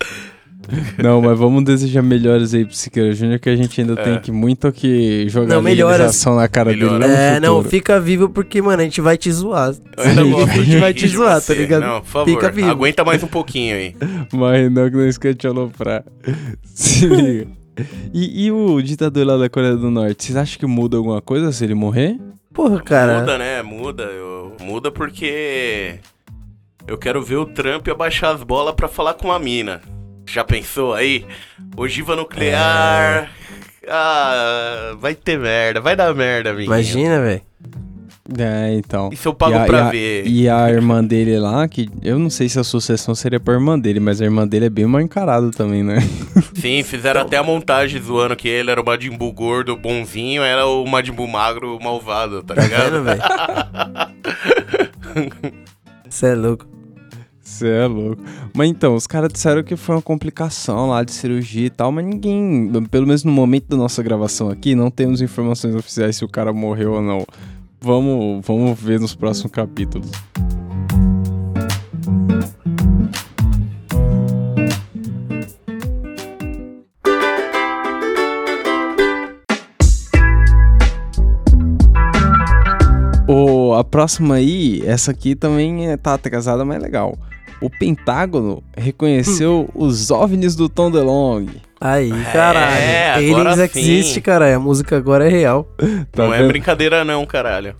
Não, 1.03 1.21
mas 1.21 1.37
vamos 1.37 1.63
desejar 1.63 2.01
melhores 2.01 2.53
aí 2.53 2.65
pro 2.65 2.73
Siqueira 2.75 3.13
Júnior, 3.13 3.39
que 3.39 3.49
a 3.49 3.55
gente 3.55 3.79
ainda 3.81 3.93
É. 3.93 4.03
tem 4.03 4.19
que 4.19 4.31
muito 4.31 4.71
que 4.71 5.27
jogar 5.29 5.55
Não, 5.55 5.61
melhoras. 5.61 6.23
na 6.25 6.47
cara 6.47 6.71
Melhoras. 6.71 6.99
dele. 7.09 7.13
É, 7.21 7.39
não, 7.39 7.63
fica 7.63 7.99
vivo 7.99 8.29
porque, 8.29 8.61
mano, 8.61 8.81
a 8.81 8.85
gente 8.85 9.01
vai 9.01 9.17
te 9.17 9.31
zoar. 9.31 9.73
Eu 9.97 10.03
ainda 10.03 10.23
gosto 10.23 10.51
A 10.51 10.63
gente 10.63 10.77
vai 10.79 10.93
te 10.93 11.07
zoar, 11.07 11.41
tá 11.41 11.53
ligado? 11.53 11.81
Não, 11.81 12.01
por 12.01 12.07
favor, 12.07 12.29
Fica 12.29 12.49
vivo. 12.51 12.69
aguenta 12.69 13.03
mais 13.03 13.21
um 13.23 13.27
pouquinho 13.27 13.75
aí. 13.75 13.95
Mas 14.31 14.71
não 14.71 14.89
que 14.89 14.95
não 14.95 15.07
esquece 15.07 15.35
de 15.35 15.47
aloprar. 15.47 16.03
Se 16.63 17.05
liga. 17.07 17.47
E, 18.13 18.45
e 18.45 18.51
o 18.51 18.81
ditador 18.81 19.25
lá 19.25 19.35
da 19.37 19.49
Coreia 19.49 19.75
do 19.75 19.89
Norte, 19.89 20.23
vocês 20.23 20.37
acham 20.37 20.59
que 20.59 20.65
muda 20.65 20.95
alguma 20.95 21.21
coisa 21.21 21.51
se 21.51 21.63
ele 21.63 21.73
morrer? 21.73 22.17
Porra, 22.53 22.79
cara. 22.81 23.19
Muda, 23.21 23.37
né? 23.37 23.61
Muda. 23.63 24.03
Eu... 24.03 24.53
Muda 24.61 24.91
porque 24.91 25.95
eu 26.87 26.97
quero 26.97 27.21
ver 27.23 27.37
o 27.37 27.45
Trump 27.45 27.87
abaixar 27.87 28.35
as 28.35 28.43
bolas 28.43 28.75
pra 28.75 28.87
falar 28.87 29.15
com 29.15 29.31
a 29.31 29.39
mina. 29.39 29.81
Já 30.25 30.43
pensou 30.43 30.93
aí? 30.93 31.25
Ogiva 31.75 32.15
nuclear. 32.15 33.29
Ah, 33.87 34.95
vai 34.99 35.13
ter 35.15 35.37
merda, 35.37 35.81
vai 35.81 35.95
dar 35.95 36.13
merda, 36.15 36.51
amiguinho. 36.51 36.73
Imagina, 36.73 37.21
velho. 37.21 37.41
É, 38.39 38.73
então. 38.75 39.09
Isso 39.11 39.27
eu 39.27 39.33
pago 39.33 39.53
e 39.53 39.57
a, 39.59 39.65
pra 39.65 39.77
e 39.77 39.81
a- 39.81 39.89
ver. 39.89 40.25
E 40.25 40.49
a 40.49 40.69
irmã 40.69 41.03
dele 41.03 41.37
lá, 41.37 41.67
que 41.67 41.89
eu 42.01 42.17
não 42.17 42.29
sei 42.29 42.47
se 42.47 42.57
a 42.57 42.63
sucessão 42.63 43.13
seria 43.13 43.37
pra 43.39 43.53
irmã 43.53 43.77
dele, 43.77 43.99
mas 43.99 44.21
a 44.21 44.23
irmã 44.23 44.47
dele 44.47 44.67
é 44.67 44.69
bem 44.69 44.85
mal 44.85 45.01
encarada 45.01 45.51
também, 45.51 45.83
né? 45.83 45.97
Sim, 46.55 46.81
fizeram 46.83 47.19
até 47.21 47.35
a 47.35 47.43
montagem 47.43 48.01
zoando 48.01 48.35
que 48.37 48.47
ele 48.47 48.71
era 48.71 48.81
o 48.81 48.85
Majin 48.85 49.11
Buu 49.17 49.33
gordo 49.33 49.75
bonzinho, 49.75 50.41
era 50.41 50.65
o 50.65 50.85
Majin 50.87 51.11
Buu 51.11 51.27
magro 51.27 51.77
malvado, 51.83 52.41
tá 52.41 52.55
Tá 52.55 52.61
ligado? 52.63 52.91
vendo, 52.93 53.03
velho? 53.03 53.21
Você 56.09 56.27
é 56.27 56.35
louco. 56.35 56.65
Você 57.53 57.67
é 57.67 57.85
louco. 57.85 58.23
Mas 58.51 58.67
então, 58.67 58.95
os 58.95 59.05
caras 59.05 59.31
disseram 59.31 59.61
que 59.61 59.75
foi 59.75 59.95
uma 59.95 60.01
complicação 60.01 60.89
lá 60.89 61.03
de 61.03 61.11
cirurgia 61.11 61.67
e 61.67 61.69
tal, 61.69 61.91
mas 61.91 62.03
ninguém, 62.03 62.71
pelo 62.89 63.05
menos 63.05 63.23
no 63.23 63.31
momento 63.31 63.67
da 63.67 63.77
nossa 63.77 64.01
gravação 64.01 64.49
aqui, 64.49 64.73
não 64.73 64.89
temos 64.89 65.21
informações 65.21 65.75
oficiais 65.75 66.15
se 66.15 66.25
o 66.25 66.27
cara 66.27 66.51
morreu 66.51 66.93
ou 66.93 67.01
não. 67.01 67.23
Vamos, 67.79 68.43
vamos 68.43 68.79
ver 68.79 68.99
nos 68.99 69.13
próximos 69.13 69.51
capítulos. 69.51 70.09
A 83.83 83.85
próxima 83.85 84.35
aí, 84.35 84.81
essa 84.85 85.11
aqui 85.11 85.35
também 85.35 85.89
é- 85.89 85.97
tá 85.97 86.13
atrasada, 86.13 86.63
mas 86.63 86.77
é 86.77 86.79
legal. 86.79 87.17
O 87.63 87.69
Pentágono 87.69 88.61
reconheceu 88.75 89.69
os 89.73 90.11
OVNIs 90.11 90.53
do 90.53 90.67
Tom 90.67 90.91
DeLonge. 90.91 91.61
Aí, 91.79 92.11
caralho. 92.33 92.75
É, 92.75 93.13
Aliens 93.13 93.57
existe, 93.75 94.19
caralho. 94.19 94.57
A 94.57 94.59
música 94.59 94.97
agora 94.97 95.25
é 95.25 95.29
real. 95.29 95.65
Tá 96.11 96.25
não 96.25 96.33
é 96.33 96.39
vendo? 96.39 96.47
brincadeira 96.49 97.05
não, 97.05 97.25
caralho. 97.25 97.73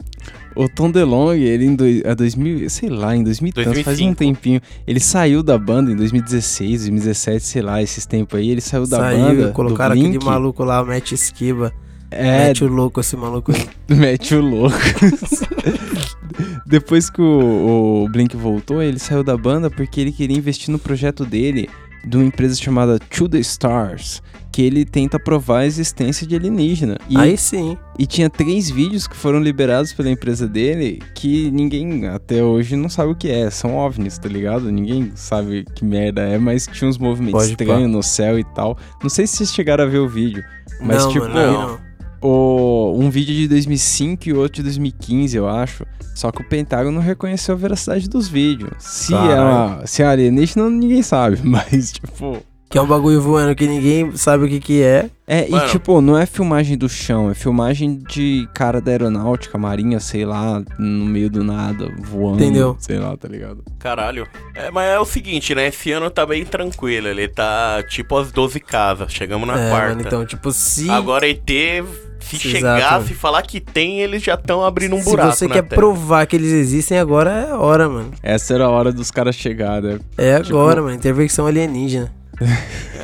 O 0.56 0.70
Tom 0.70 0.90
DeLonge, 0.90 1.42
ele 1.44 1.66
em 1.66 1.76
dois, 1.76 2.02
é 2.06 2.16
2000, 2.16 2.70
sei 2.70 2.88
lá, 2.88 3.14
em 3.16 3.24
2000 3.24 3.50
e 3.50 3.54
tantos, 3.54 3.82
faz 3.82 4.00
um 4.00 4.14
2005. 4.14 4.16
tempinho. 4.16 4.62
Ele 4.88 5.00
saiu 5.02 5.44
da 5.44 5.58
banda 5.58 5.92
em 5.92 5.96
2016, 5.96 6.82
2017, 6.82 7.44
sei 7.44 7.62
lá, 7.62 7.82
esses 7.82 8.06
tempos 8.06 8.40
aí. 8.40 8.50
Ele 8.52 8.62
saiu 8.62 8.88
da 8.88 8.98
Saiu, 8.98 9.20
banda. 9.20 9.52
colocaram 9.52 9.96
do 9.96 10.00
aquele 10.00 10.18
Blink. 10.18 10.26
maluco 10.26 10.64
lá, 10.64 10.82
o 10.82 10.86
Matt 10.86 11.12
Esquiva. 11.12 11.74
É, 12.18 12.48
Mete 12.48 12.64
o 12.64 12.68
louco 12.68 13.00
esse 13.00 13.16
maluco 13.16 13.52
aí. 13.52 13.68
Mete 13.96 14.36
o 14.36 14.42
louco. 14.42 14.76
Depois 16.66 17.10
que 17.10 17.22
o, 17.22 18.04
o 18.06 18.10
Blink 18.10 18.36
voltou, 18.36 18.82
ele 18.82 19.00
saiu 19.00 19.24
da 19.24 19.38
banda 19.38 19.70
porque 19.70 20.02
ele 20.02 20.12
queria 20.12 20.38
investir 20.38 20.72
no 20.72 20.80
projeto 20.80 21.26
dele 21.26 21.70
de 22.06 22.18
uma 22.18 22.26
empresa 22.26 22.56
chamada 22.56 23.00
To 23.00 23.30
The 23.30 23.40
Stars. 23.40 24.22
que 24.52 24.62
ele 24.62 24.84
tenta 24.86 25.18
provar 25.20 25.60
a 25.60 25.66
existência 25.66 26.28
de 26.28 26.36
alienígena. 26.36 26.98
E, 27.10 27.18
Aí 27.18 27.38
sim. 27.38 27.78
e 27.98 28.06
tinha 28.06 28.30
três 28.30 28.70
vídeos 28.70 29.08
que 29.08 29.16
foram 29.16 29.40
liberados 29.40 29.94
pela 29.94 30.10
empresa 30.12 30.48
dele 30.48 31.02
que 31.16 31.50
ninguém 31.52 32.08
até 32.08 32.44
hoje 32.44 32.76
não 32.76 32.90
sabe 32.90 33.12
o 33.12 33.16
que 33.16 33.30
é. 33.30 33.50
São 33.50 33.76
OVNIs, 33.78 34.18
tá 34.18 34.28
ligado? 34.28 34.70
Ninguém 34.72 35.12
sabe 35.16 35.66
que 35.76 35.86
merda 35.86 36.22
é, 36.22 36.38
mas 36.38 36.68
tinha 36.68 36.90
uns 36.90 36.98
movimentos 36.98 37.42
Pode 37.42 37.56
pá. 37.58 37.64
estranhos 37.64 37.92
no 37.92 38.04
céu 38.04 38.38
e 38.38 38.44
tal. 38.44 38.78
Não 39.02 39.10
sei 39.10 39.26
se 39.26 39.38
vocês 39.38 39.54
chegaram 39.54 39.84
a 39.86 39.88
ver 39.88 40.00
o 40.00 40.10
vídeo. 40.10 40.44
Mas, 40.82 41.04
não, 41.04 41.12
tipo, 41.12 41.28
mano, 41.30 41.54
não. 41.54 41.80
O, 42.24 42.96
um 42.98 43.10
vídeo 43.10 43.36
de 43.36 43.48
2005 43.48 44.30
e 44.30 44.34
outro 44.34 44.58
de 44.58 44.64
2015, 44.64 45.36
eu 45.36 45.48
acho. 45.48 45.86
Só 46.16 46.32
que 46.32 46.42
o 46.42 46.48
Pentágono 46.48 46.96
não 46.96 47.02
reconheceu 47.02 47.56
a 47.56 47.58
veracidade 47.58 48.08
dos 48.08 48.28
vídeos. 48.28 48.72
Se 48.80 49.14
é, 49.14 49.18
Caralho. 49.18 49.78
uma, 49.78 49.88
se 49.88 50.02
é 50.02 50.06
alienígena, 50.06 50.70
ninguém 50.70 51.02
sabe. 51.02 51.40
Mas, 51.44 51.92
tipo. 51.92 52.38
Que 52.74 52.80
é 52.80 52.82
um 52.82 52.88
bagulho 52.88 53.22
voando 53.22 53.54
que 53.54 53.68
ninguém 53.68 54.18
sabe 54.18 54.46
o 54.46 54.50
que 54.50 54.60
que 54.60 54.82
é. 54.82 55.08
É, 55.28 55.48
Mano. 55.48 55.64
e 55.64 55.70
tipo, 55.70 56.02
não 56.02 56.18
é 56.18 56.26
filmagem 56.26 56.76
do 56.76 56.90
chão, 56.90 57.30
é 57.30 57.36
filmagem 57.36 58.02
de 58.10 58.50
cara 58.52 58.82
da 58.82 58.90
aeronáutica, 58.90 59.60
marinha, 59.60 60.00
sei 60.00 60.26
lá, 60.26 60.60
no 60.80 61.06
meio 61.06 61.30
do 61.30 61.44
nada, 61.44 61.88
voando. 62.02 62.42
Entendeu? 62.42 62.76
Sei 62.80 62.98
lá, 62.98 63.16
tá 63.16 63.28
ligado? 63.28 63.64
Caralho. 63.78 64.28
É, 64.56 64.72
mas 64.72 64.90
é 64.90 65.00
o 65.00 65.06
seguinte, 65.06 65.54
né? 65.54 65.68
Esse 65.68 65.92
ano 65.92 66.10
tá 66.10 66.26
bem 66.26 66.44
tranquilo. 66.44 67.08
Ele 67.08 67.28
tá 67.28 67.84
tipo 67.88 68.18
as 68.18 68.32
12 68.32 68.60
casas. 68.60 69.14
Chegamos 69.14 69.48
na 69.48 69.54
é, 69.56 69.70
quarta. 69.70 69.90
mano, 69.90 70.02
então, 70.02 70.26
tipo, 70.26 70.52
se, 70.52 70.90
Agora 70.90 71.30
ET, 71.30 71.48
se 71.48 72.36
Exato. 72.38 72.40
chegar, 72.50 73.04
se 73.04 73.14
falar 73.14 73.44
que 73.44 73.60
tem, 73.62 74.02
eles 74.02 74.24
já 74.24 74.34
estão 74.34 74.66
abrindo 74.66 74.96
um 74.96 75.00
se 75.00 75.12
buraco 75.12 75.36
você 75.36 75.48
na 75.48 75.54
quer 75.54 75.62
Terra. 75.62 75.80
provar 75.80 76.26
que 76.26 76.36
eles 76.36 76.52
existem, 76.52 76.98
agora 76.98 77.30
é 77.30 77.52
a 77.52 77.58
hora, 77.60 77.88
mano. 77.88 78.10
Essa 78.24 78.56
era 78.56 78.66
a 78.66 78.70
hora 78.70 78.92
dos 78.92 79.12
caras 79.12 79.36
chegar, 79.36 79.80
né? 79.80 80.00
É 80.18 80.40
Tipo- 80.40 80.58
agora, 80.58 80.82
mano. 80.82 80.96
Intervenção 80.96 81.46
alienígena. 81.46 82.12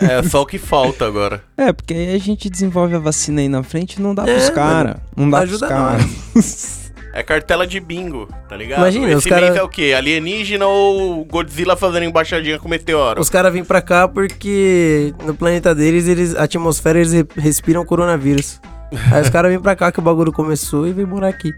É 0.02 0.24
só 0.24 0.42
o 0.42 0.46
que 0.46 0.58
falta 0.58 1.06
agora. 1.06 1.42
É, 1.58 1.74
porque 1.74 1.94
aí 1.94 2.16
a 2.16 2.18
gente 2.20 2.50
desenvolve 2.50 2.96
a 2.96 3.00
vacina 3.00 3.42
aí 3.42 3.50
na 3.50 3.64
frente 3.64 3.96
e 3.96 4.02
não 4.02 4.16
dá 4.16 4.24
É, 4.28 4.34
pros 4.36 4.50
caras. 4.52 4.96
Não 5.16 5.30
dá 5.30 5.40
Ajuda 5.40 5.68
pros 5.68 5.70
caras. 5.70 6.80
É 7.12 7.24
cartela 7.24 7.66
de 7.66 7.80
bingo, 7.80 8.30
tá 8.48 8.56
ligado? 8.56 8.82
Imagina, 8.82 9.08
Esse 9.08 9.16
os 9.16 9.26
cara- 9.26 9.48
é 9.48 9.64
o 9.64 9.68
quê? 9.68 9.96
Alienígena 9.98 10.68
ou 10.68 11.26
Godzilla 11.26 11.76
fazendo 11.76 12.04
embaixadinha 12.04 12.60
com 12.60 12.70
meteoro? 12.70 13.20
Os 13.20 13.32
caras 13.32 13.52
vêm 13.52 13.64
pra 13.64 13.82
cá 13.82 14.08
porque 14.08 15.12
no 15.26 15.34
planeta 15.34 15.74
deles, 15.74 16.08
eles, 16.08 16.36
a 16.36 16.44
atmosfera, 16.44 17.00
eles 17.00 17.12
re- 17.12 17.26
respiram 17.36 17.84
coronavírus. 17.84 18.62
Aí 19.12 19.24
os 19.24 19.30
caras 19.30 19.50
vêm 19.52 19.60
pra 19.60 19.76
cá 19.76 19.92
que 19.92 19.98
o 19.98 20.04
bagulho 20.04 20.32
começou 20.32 20.88
e 20.88 20.94
vem 20.94 21.04
morar 21.04 21.30
aqui. 21.30 21.52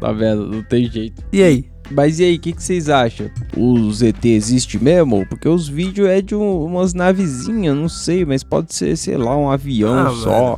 tá 0.00 0.10
vendo? 0.10 0.44
Não 0.48 0.64
tem 0.64 0.90
jeito. 0.90 1.22
E 1.32 1.44
aí? 1.44 1.64
Mas 1.90 2.18
e 2.20 2.24
aí, 2.24 2.36
o 2.36 2.40
que, 2.40 2.52
que 2.52 2.62
vocês 2.62 2.88
acham? 2.88 3.30
Os 3.56 4.02
ET 4.02 4.24
existe 4.24 4.82
mesmo? 4.82 5.24
Porque 5.26 5.48
os 5.48 5.66
vídeos 5.68 6.08
é 6.08 6.20
de 6.20 6.34
um- 6.34 6.64
umas 6.64 6.92
navezinhas, 6.94 7.74
não 7.76 7.88
sei, 7.88 8.24
mas 8.24 8.42
pode 8.44 8.74
ser, 8.74 8.96
sei 8.96 9.16
lá, 9.16 9.36
um 9.36 9.50
avião 9.50 10.06
Ah, 10.06 10.10
só. 10.10 10.56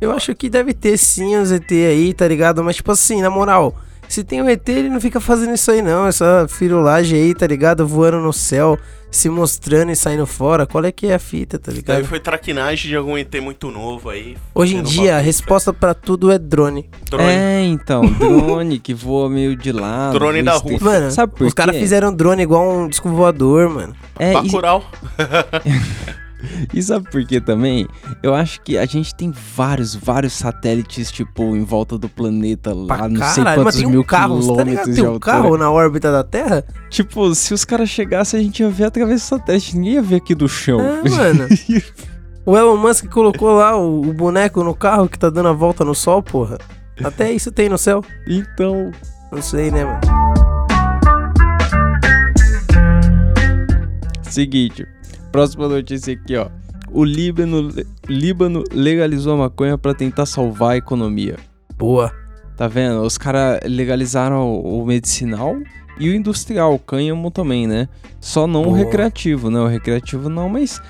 Eu 0.00 0.10
acho 0.12 0.34
que 0.34 0.48
deve 0.48 0.72
ter 0.72 0.96
sim 0.96 1.36
os 1.36 1.52
ET 1.52 1.70
aí, 1.70 2.12
tá 2.14 2.26
ligado? 2.26 2.64
Mas 2.64 2.76
tipo 2.76 2.90
assim, 2.90 3.20
na 3.20 3.30
moral, 3.30 3.74
se 4.12 4.22
tem 4.22 4.42
um 4.42 4.48
ET, 4.48 4.68
ele 4.68 4.90
não 4.90 5.00
fica 5.00 5.18
fazendo 5.20 5.54
isso 5.54 5.70
aí 5.70 5.80
não. 5.80 6.06
Essa 6.06 6.46
firulagem 6.46 7.18
aí, 7.18 7.34
tá 7.34 7.46
ligado? 7.46 7.86
Voando 7.86 8.20
no 8.20 8.30
céu, 8.30 8.78
se 9.10 9.26
mostrando 9.30 9.90
e 9.90 9.96
saindo 9.96 10.26
fora. 10.26 10.66
Qual 10.66 10.84
é 10.84 10.92
que 10.92 11.06
é 11.06 11.14
a 11.14 11.18
fita, 11.18 11.58
tá 11.58 11.70
Daí 11.70 11.76
ligado? 11.76 12.04
foi 12.04 12.20
traquinagem 12.20 12.90
de 12.90 12.96
algum 12.96 13.16
ET 13.16 13.34
muito 13.40 13.70
novo 13.70 14.10
aí. 14.10 14.36
Hoje 14.54 14.76
em 14.76 14.82
dia, 14.82 15.16
a 15.16 15.18
resposta 15.18 15.72
pra 15.72 15.94
tudo 15.94 16.30
é 16.30 16.38
drone. 16.38 16.90
Drone. 17.08 17.24
É, 17.24 17.62
então, 17.64 18.02
drone 18.20 18.78
que 18.78 18.92
voa 18.92 19.30
meio 19.30 19.56
de 19.56 19.72
lado. 19.72 20.18
Drone 20.18 20.42
da 20.42 20.56
Rússia. 20.56 20.78
Mano, 20.82 21.10
Sabe 21.10 21.34
por 21.34 21.46
os 21.46 21.54
caras 21.54 21.74
fizeram 21.74 22.12
drone 22.12 22.42
igual 22.42 22.70
um 22.70 22.88
disco 22.88 23.08
voador, 23.08 23.70
mano. 23.70 23.96
É, 24.18 24.32
e, 24.32 24.34
Bacurau. 24.34 24.84
e 25.64 26.12
sabe 26.82 27.10
por 27.10 27.24
quê 27.24 27.40
também? 27.40 27.86
Eu 28.22 28.34
acho 28.34 28.60
que 28.62 28.76
a 28.76 28.86
gente 28.86 29.14
tem 29.14 29.32
vários, 29.54 29.94
vários 29.94 30.32
satélites, 30.32 31.10
tipo, 31.10 31.56
em 31.56 31.64
volta 31.64 31.96
do 31.96 32.08
planeta 32.08 32.74
lá, 32.74 32.96
Pra 32.96 33.08
não 33.08 33.20
sei 33.28 33.44
caralho, 33.44 33.64
mas 33.64 33.74
quantos 33.74 33.80
tem 33.80 33.90
mil 33.90 34.00
um 34.00 34.04
carro, 34.04 34.34
tá 34.34 34.40
quilômetros 34.40 34.84
Tem 34.84 34.94
de 34.94 35.06
um 35.06 35.18
carro 35.18 35.56
na 35.56 35.70
órbita 35.70 36.10
da 36.10 36.24
Terra? 36.24 36.64
Tipo, 36.90 37.34
se 37.34 37.54
os 37.54 37.64
caras 37.64 37.88
chegassem, 37.88 38.40
a 38.40 38.42
gente 38.42 38.60
ia 38.60 38.68
ver 38.68 38.84
através 38.84 39.20
do 39.20 39.24
satélite, 39.24 39.76
ninguém 39.76 39.94
ia 39.94 40.02
ver 40.02 40.16
aqui 40.16 40.34
do 40.34 40.48
chão. 40.48 40.80
É, 40.80 41.08
mano. 41.08 41.48
O 42.44 42.56
Elon 42.56 42.76
Musk 42.76 43.06
colocou 43.06 43.52
lá 43.52 43.76
o, 43.76 44.00
o 44.00 44.12
boneco 44.12 44.64
no 44.64 44.74
carro 44.74 45.08
que 45.08 45.16
tá 45.16 45.30
dando 45.30 45.48
a 45.48 45.52
volta 45.52 45.84
no 45.84 45.94
sol, 45.94 46.20
porra. 46.20 46.58
Até 47.02 47.30
isso 47.30 47.52
tem 47.52 47.68
no 47.68 47.78
céu. 47.78 48.04
então, 48.26 48.90
Não 49.30 49.40
sei, 49.40 49.70
né, 49.70 49.84
mano? 49.84 50.00
Seguinte, 54.22 54.88
próxima 55.32 55.66
notícia 55.68 56.12
aqui, 56.14 56.36
ó. 56.36 56.48
O 56.92 57.04
Líbano, 57.04 57.70
Líbano 58.06 58.62
legalizou 58.70 59.32
a 59.32 59.36
maconha 59.36 59.78
pra 59.78 59.94
tentar 59.94 60.26
salvar 60.26 60.72
a 60.72 60.76
economia. 60.76 61.36
Boa. 61.76 62.12
Tá 62.56 62.68
vendo? 62.68 63.00
Os 63.00 63.16
caras 63.16 63.60
legalizaram 63.64 64.46
o, 64.46 64.82
o 64.82 64.86
medicinal 64.86 65.56
e 65.98 66.10
o 66.10 66.14
industrial, 66.14 66.74
o 66.74 66.78
cânhamo 66.78 67.30
também, 67.30 67.66
né? 67.66 67.88
Só 68.20 68.46
não 68.46 68.60
o 68.62 68.64
Boa. 68.66 68.76
recreativo, 68.78 69.50
né? 69.50 69.58
O 69.58 69.66
recreativo 69.66 70.28
não, 70.28 70.48
mas. 70.48 70.80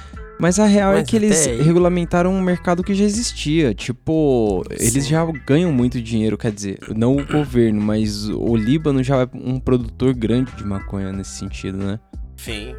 Mas 0.41 0.59
a 0.59 0.67
real 0.67 0.93
é 0.93 0.97
Mas 1.01 1.09
que 1.09 1.15
eles 1.15 1.47
aí- 1.47 1.63
regulamentaram 1.63 2.35
um 2.35 2.43
mercado 2.43 2.83
que 2.83 2.95
já 2.95 3.05
existia. 3.05 3.73
Tipo, 3.73 4.65
eles 4.71 5.05
Sim. 5.05 5.11
já 5.11 5.25
ganham 5.47 5.71
muito 5.71 6.03
dinheiro, 6.03 6.37
quer 6.37 6.51
dizer, 6.51 6.79
não 6.97 7.17
o 7.17 7.25
governo, 7.25 7.81
mas 7.81 8.29
o 8.29 8.57
Líbano 8.57 9.05
já 9.05 9.23
é 9.23 9.29
um 9.33 9.61
produtor 9.61 10.13
grande 10.15 10.51
de 10.57 10.65
maconha 10.65 11.13
nesse 11.13 11.39
sentido, 11.39 11.79
né? 11.79 12.01
Sim. 12.37 12.75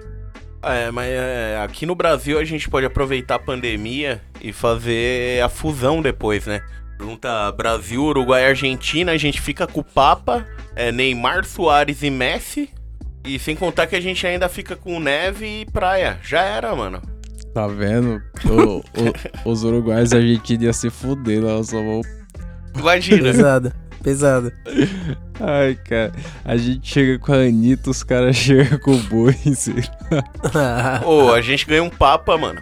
É, 0.64 0.92
mas 0.92 1.10
é, 1.10 1.60
aqui 1.64 1.86
no 1.86 1.96
Brasil 1.96 2.40
a 2.40 2.44
gente 2.46 2.70
pode 2.70 2.86
aproveitar 2.86 3.36
a 3.36 3.40
pandemia 3.40 4.22
e 4.42 4.54
fazer 4.54 5.42
a 5.44 5.50
fusão 5.50 6.02
depois, 6.02 6.46
né? 6.46 6.62
Junta 7.00 7.52
Brasil, 7.52 8.02
Uruguai 8.04 8.44
e 8.44 8.46
Argentina, 8.48 9.12
a 9.12 9.18
gente 9.18 9.42
fica 9.42 9.68
com 9.68 9.82
o 9.82 9.84
Papa, 9.84 10.46
é, 10.76 10.92
Neymar, 10.92 11.44
Soares 11.44 12.02
e 12.02 12.10
Messi. 12.10 12.70
E 13.26 13.40
sem 13.40 13.56
contar 13.56 13.88
que 13.88 13.96
a 13.96 14.02
gente 14.02 14.26
ainda 14.28 14.50
fica 14.50 14.76
com 14.76 15.00
neve 15.00 15.62
e 15.62 15.66
praia. 15.66 16.20
Já 16.24 16.42
era, 16.42 16.76
mano. 16.76 17.02
Tá 17.54 17.68
vendo? 17.68 18.22
O- 18.46 18.80
o- 18.80 18.84
os 19.50 19.64
uruguaios 19.64 20.12
e 20.12 20.16
a 20.16 20.20
Argentina 20.20 20.64
ia 20.66 20.74
se 20.74 20.90
fuder, 20.90 21.42
nós 21.42 21.68
só 21.70 21.78
vamos 21.78 22.08
Imagina. 22.78 23.30
Pesada. 24.04 24.52
Pesada. 24.64 25.18
Ai, 25.40 25.76
cara, 25.76 26.12
a 26.46 26.56
gente 26.56 26.88
chega 26.88 27.18
com 27.18 27.34
a 27.34 27.38
Anitta, 27.38 27.90
os 27.90 28.04
caras 28.04 28.36
chegam 28.36 28.78
com 28.80 28.92
o 28.92 29.04
boi, 29.04 29.34
sei 29.56 29.84
lá. 30.54 31.02
Ô, 31.06 31.32
a 31.32 31.42
gente 31.42 31.66
ganha 31.66 31.84
um 31.84 31.90
Papa, 31.90 32.38
mano. 32.38 32.62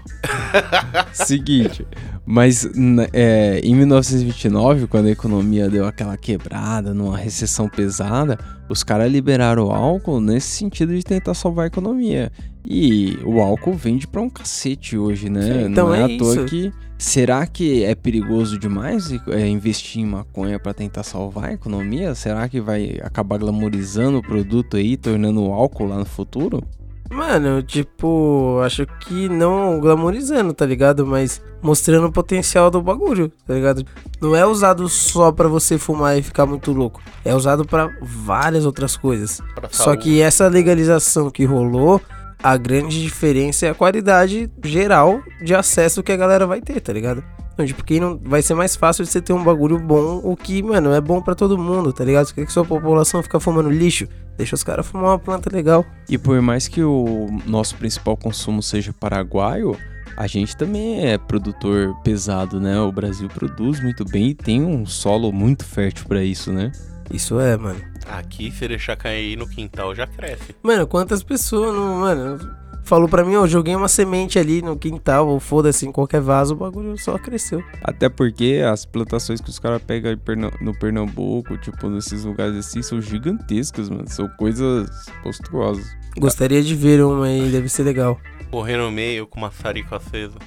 Seguinte, 1.11 1.85
mas 2.25 2.67
é, 3.11 3.59
em 3.63 3.75
1929, 3.75 4.87
quando 4.87 5.07
a 5.07 5.11
economia 5.11 5.69
deu 5.69 5.85
aquela 5.85 6.15
quebrada, 6.15 6.93
numa 6.93 7.17
recessão 7.17 7.67
pesada, 7.67 8.39
os 8.69 8.83
caras 8.83 9.11
liberaram 9.11 9.67
o 9.67 9.71
álcool 9.71 10.21
nesse 10.21 10.47
sentido 10.47 10.95
de 10.95 11.03
tentar 11.03 11.33
salvar 11.33 11.65
a 11.65 11.67
economia. 11.67 12.31
E 12.65 13.19
o 13.25 13.41
álcool 13.41 13.73
vende 13.73 14.07
pra 14.07 14.21
um 14.21 14.29
cacete 14.29 14.97
hoje, 14.97 15.29
né? 15.29 15.41
Sim, 15.41 15.71
então 15.71 15.87
Não 15.87 15.95
é, 15.95 16.01
é 16.01 16.15
à 16.15 16.17
toa 16.17 16.35
isso. 16.35 16.45
que. 16.45 16.71
Será 17.01 17.47
que 17.47 17.83
é 17.83 17.95
perigoso 17.95 18.59
demais 18.59 19.11
é, 19.29 19.47
investir 19.47 20.03
em 20.03 20.05
maconha 20.05 20.59
pra 20.59 20.71
tentar 20.71 21.01
salvar 21.01 21.45
a 21.45 21.53
economia? 21.53 22.13
Será 22.13 22.47
que 22.47 22.61
vai 22.61 22.99
acabar 23.01 23.39
glamorizando 23.39 24.19
o 24.19 24.21
produto 24.21 24.77
aí, 24.77 24.95
tornando 24.95 25.41
o 25.41 25.51
álcool 25.51 25.87
lá 25.87 25.97
no 25.97 26.05
futuro? 26.05 26.63
Mano, 27.09 27.63
tipo, 27.63 28.61
acho 28.63 28.85
que 28.85 29.27
não 29.27 29.79
glamorizando, 29.79 30.53
tá 30.53 30.63
ligado? 30.63 31.03
Mas 31.03 31.41
mostrando 31.59 32.05
o 32.05 32.11
potencial 32.11 32.69
do 32.69 32.83
bagulho, 32.83 33.31
tá 33.47 33.55
ligado? 33.55 33.83
Não 34.21 34.35
é 34.35 34.45
usado 34.45 34.87
só 34.87 35.31
pra 35.31 35.47
você 35.47 35.79
fumar 35.79 36.19
e 36.19 36.21
ficar 36.21 36.45
muito 36.45 36.71
louco. 36.71 37.01
É 37.25 37.33
usado 37.33 37.65
pra 37.65 37.89
várias 37.99 38.63
outras 38.63 38.95
coisas. 38.95 39.41
Pra 39.55 39.67
Só 39.71 39.95
que 39.95 40.21
essa 40.21 40.47
legalização 40.47 41.31
que 41.31 41.45
rolou, 41.45 41.99
a 42.43 42.57
grande 42.57 43.01
diferença 43.01 43.65
é 43.65 43.69
a 43.69 43.75
qualidade 43.75 44.51
geral 44.63 45.21
de 45.43 45.53
acesso 45.53 46.03
que 46.03 46.11
a 46.11 46.17
galera 46.17 46.47
vai 46.47 46.61
ter, 46.61 46.79
tá 46.79 46.91
ligado? 46.91 47.23
Então, 47.53 47.65
tipo, 47.65 47.83
não. 47.99 48.19
Vai 48.23 48.41
ser 48.41 48.53
mais 48.53 48.75
fácil 48.75 49.03
de 49.03 49.11
você 49.11 49.21
ter 49.21 49.33
um 49.33 49.43
bagulho 49.43 49.77
bom, 49.77 50.21
o 50.23 50.35
que, 50.35 50.63
mano, 50.63 50.93
é 50.93 51.01
bom 51.01 51.21
pra 51.21 51.35
todo 51.35 51.57
mundo, 51.57 51.93
tá 51.93 52.03
ligado? 52.03 52.25
Você 52.25 52.33
quer 52.33 52.45
que 52.45 52.51
sua 52.51 52.65
população 52.65 53.21
fica 53.21 53.39
fumando 53.39 53.69
lixo? 53.69 54.07
Deixa 54.37 54.55
os 54.55 54.63
caras 54.63 54.87
fumar 54.87 55.11
uma 55.11 55.19
planta 55.19 55.53
legal. 55.53 55.85
E 56.09 56.17
por 56.17 56.41
mais 56.41 56.67
que 56.67 56.81
o 56.83 57.27
nosso 57.45 57.75
principal 57.75 58.17
consumo 58.17 58.63
seja 58.63 58.93
paraguaio, 58.93 59.77
a 60.17 60.25
gente 60.27 60.55
também 60.55 61.05
é 61.05 61.17
produtor 61.17 61.95
pesado, 62.03 62.59
né? 62.59 62.79
O 62.79 62.91
Brasil 62.91 63.27
produz 63.27 63.81
muito 63.81 64.05
bem 64.05 64.29
e 64.29 64.33
tem 64.33 64.63
um 64.63 64.85
solo 64.85 65.31
muito 65.31 65.65
fértil 65.65 66.05
pra 66.07 66.23
isso, 66.23 66.51
né? 66.51 66.71
Isso 67.11 67.39
é, 67.39 67.57
mano. 67.57 67.90
Aqui, 68.11 68.51
se 68.51 68.67
deixar 68.67 68.95
cair 68.97 69.37
no 69.37 69.47
quintal, 69.47 69.95
já 69.95 70.05
cresce. 70.05 70.55
Mano, 70.61 70.85
quantas 70.85 71.23
pessoas 71.23 71.73
não. 71.73 72.01
Mano, 72.01 72.39
falou 72.83 73.07
pra 73.07 73.23
mim, 73.23 73.35
ó, 73.35 73.43
eu 73.43 73.47
joguei 73.47 73.73
uma 73.73 73.87
semente 73.87 74.37
ali 74.37 74.61
no 74.61 74.77
quintal, 74.77 75.27
ou 75.27 75.39
foda-se, 75.39 75.87
em 75.87 75.91
qualquer 75.91 76.19
vaso, 76.19 76.53
o 76.53 76.57
bagulho 76.57 76.97
só 76.97 77.17
cresceu. 77.17 77.63
Até 77.81 78.09
porque 78.09 78.61
as 78.69 78.85
plantações 78.85 79.39
que 79.39 79.49
os 79.49 79.59
caras 79.59 79.81
pegam 79.81 80.13
no 80.59 80.77
Pernambuco, 80.77 81.57
tipo, 81.57 81.87
nesses 81.89 82.25
lugares 82.25 82.57
assim, 82.57 82.81
são 82.81 83.01
gigantescas, 83.01 83.89
mano. 83.89 84.09
São 84.09 84.27
coisas 84.27 84.89
monstruosas. 85.23 85.85
Gostaria 86.17 86.61
de 86.61 86.75
ver 86.75 87.01
uma 87.03 87.27
aí, 87.27 87.49
deve 87.49 87.69
ser 87.69 87.83
legal. 87.83 88.19
Correr 88.49 88.75
no 88.75 88.91
meio 88.91 89.25
com 89.25 89.39
maçarico 89.39 89.95
aceso. 89.95 90.37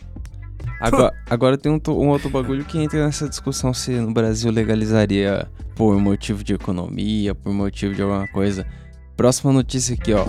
Agora, 0.85 1.15
agora 1.31 1.57
tem 1.59 1.73
um, 1.73 1.81
um 1.89 2.09
outro 2.09 2.29
bagulho 2.29 2.63
que 2.63 2.79
entra 2.79 3.03
nessa 3.07 3.27
discussão 3.27 3.73
se 3.73 3.93
no 3.93 4.13
Brasil 4.13 4.51
legalizaria 4.53 5.49
por 5.75 5.99
motivo 5.99 6.45
de 6.45 6.53
economia, 6.53 7.35
por 7.35 7.53
motivo 7.55 7.95
de 7.95 8.03
alguma 8.03 8.29
coisa. 8.29 8.67
Próxima 9.17 9.51
notícia 9.51 9.95
aqui, 9.95 10.13
ó. 10.13 10.27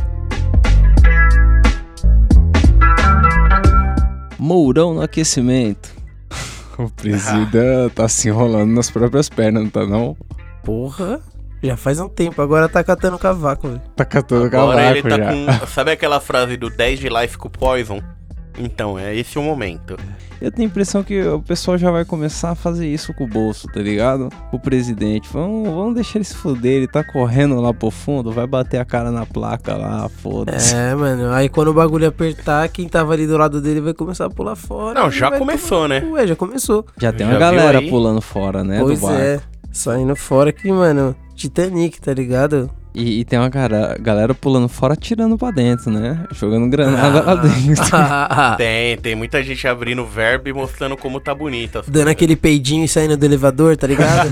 Mourão 4.39 4.93
no 4.93 5.01
aquecimento. 5.01 5.93
O 6.77 6.89
presida 6.89 7.89
tá 7.95 8.05
se 8.09 8.27
enrolando 8.27 8.69
nas 8.73 8.91
próprias 8.91 9.29
pernas, 9.29 9.63
não 9.63 9.69
tá 9.69 9.85
não? 9.85 10.17
Porra. 10.61 11.21
Já 11.63 11.77
faz 11.77 12.01
um 12.01 12.09
tempo, 12.09 12.41
agora 12.41 12.67
tá 12.67 12.83
catando 12.83 13.17
cavaco, 13.17 13.69
velho. 13.69 13.81
Tá 13.95 14.03
catando 14.03 14.45
Agora 14.47 14.91
ele 14.91 15.01
cavaco 15.01 15.21
tá 15.23 15.31
já. 15.33 15.59
com. 15.59 15.67
Sabe 15.67 15.91
aquela 15.91 16.19
frase 16.19 16.57
do 16.57 16.69
10 16.69 16.99
de 16.99 17.07
life 17.07 17.37
com 17.37 17.49
Poison? 17.49 18.01
Então, 18.57 18.97
é 18.97 19.15
esse 19.15 19.37
o 19.37 19.41
momento. 19.41 19.97
Eu 20.41 20.51
tenho 20.51 20.67
a 20.67 20.71
impressão 20.71 21.01
que 21.01 21.21
o 21.23 21.41
pessoal 21.41 21.77
já 21.77 21.89
vai 21.91 22.03
começar 22.03 22.51
a 22.51 22.55
fazer 22.55 22.87
isso 22.87 23.13
com 23.13 23.23
o 23.23 23.27
bolso, 23.27 23.67
tá 23.67 23.79
ligado? 23.79 24.29
Com 24.51 24.57
o 24.57 24.59
presidente. 24.59 25.29
Vamos, 25.31 25.69
vamos 25.69 25.95
deixar 25.95 26.17
ele 26.17 26.25
se 26.25 26.35
fuder, 26.35 26.73
ele 26.73 26.87
tá 26.87 27.03
correndo 27.03 27.59
lá 27.61 27.73
pro 27.73 27.89
fundo, 27.89 28.31
vai 28.31 28.45
bater 28.45 28.77
a 28.77 28.85
cara 28.85 29.11
na 29.11 29.25
placa 29.25 29.75
lá, 29.75 30.09
foda-se. 30.09 30.75
É, 30.75 30.93
mano. 30.93 31.31
Aí 31.31 31.47
quando 31.49 31.69
o 31.69 31.73
bagulho 31.73 32.07
apertar, 32.07 32.67
quem 32.69 32.87
tava 32.87 33.13
ali 33.13 33.25
do 33.25 33.37
lado 33.37 33.61
dele 33.61 33.79
vai 33.81 33.93
começar 33.93 34.25
a 34.25 34.29
pular 34.29 34.55
fora. 34.55 34.99
Não, 34.99 35.07
e 35.07 35.11
já 35.11 35.31
começou, 35.37 35.83
tomar 35.83 35.87
né? 35.89 35.99
no 36.01 36.09
cu, 36.11 36.17
É, 36.17 36.27
já 36.27 36.35
começou. 36.35 36.85
Já 36.99 37.11
tem 37.13 37.25
Já 37.25 37.33
uma 37.33 37.39
galera 37.39 37.79
aí? 37.79 37.89
pulando 37.89 38.21
fora, 38.21 38.63
né, 38.63 38.79
pois 38.81 38.99
do 38.99 39.07
barco. 39.07 39.21
é. 39.21 39.39
Saindo 39.71 40.15
fora 40.15 40.51
que, 40.53 40.71
mano, 40.71 41.15
Titanic, 41.35 41.99
tá 41.99 42.13
ligado? 42.13 42.69
E, 42.95 43.19
e 43.19 43.25
tem 43.25 43.37
uma 43.37 43.49
cara- 43.49 43.97
galera 43.99 44.33
pulando 44.33 44.69
fora, 44.69 44.93
atirando 44.93 45.37
pra 45.37 45.51
dentro, 45.51 45.91
né? 45.91 46.23
Jogando 46.31 46.69
granada 46.69 47.21
lá 47.21 47.35
dentro. 47.35 47.83
Tem, 48.57 48.97
tem 48.97 49.15
muita 49.15 49.43
gente 49.43 49.67
abrindo 49.67 50.01
o 50.01 50.05
verbo 50.07 50.47
e 50.49 50.53
mostrando 50.53 50.95
como 50.95 51.19
tá 51.19 51.33
bonita. 51.35 51.79
Dando 51.81 51.91
coisas. 51.93 52.07
aquele 52.11 52.35
peidinho 52.35 52.85
e 52.85 52.87
saindo 52.87 53.17
do 53.17 53.25
elevador, 53.25 53.75
tá 53.75 53.85
ligado? 53.87 54.29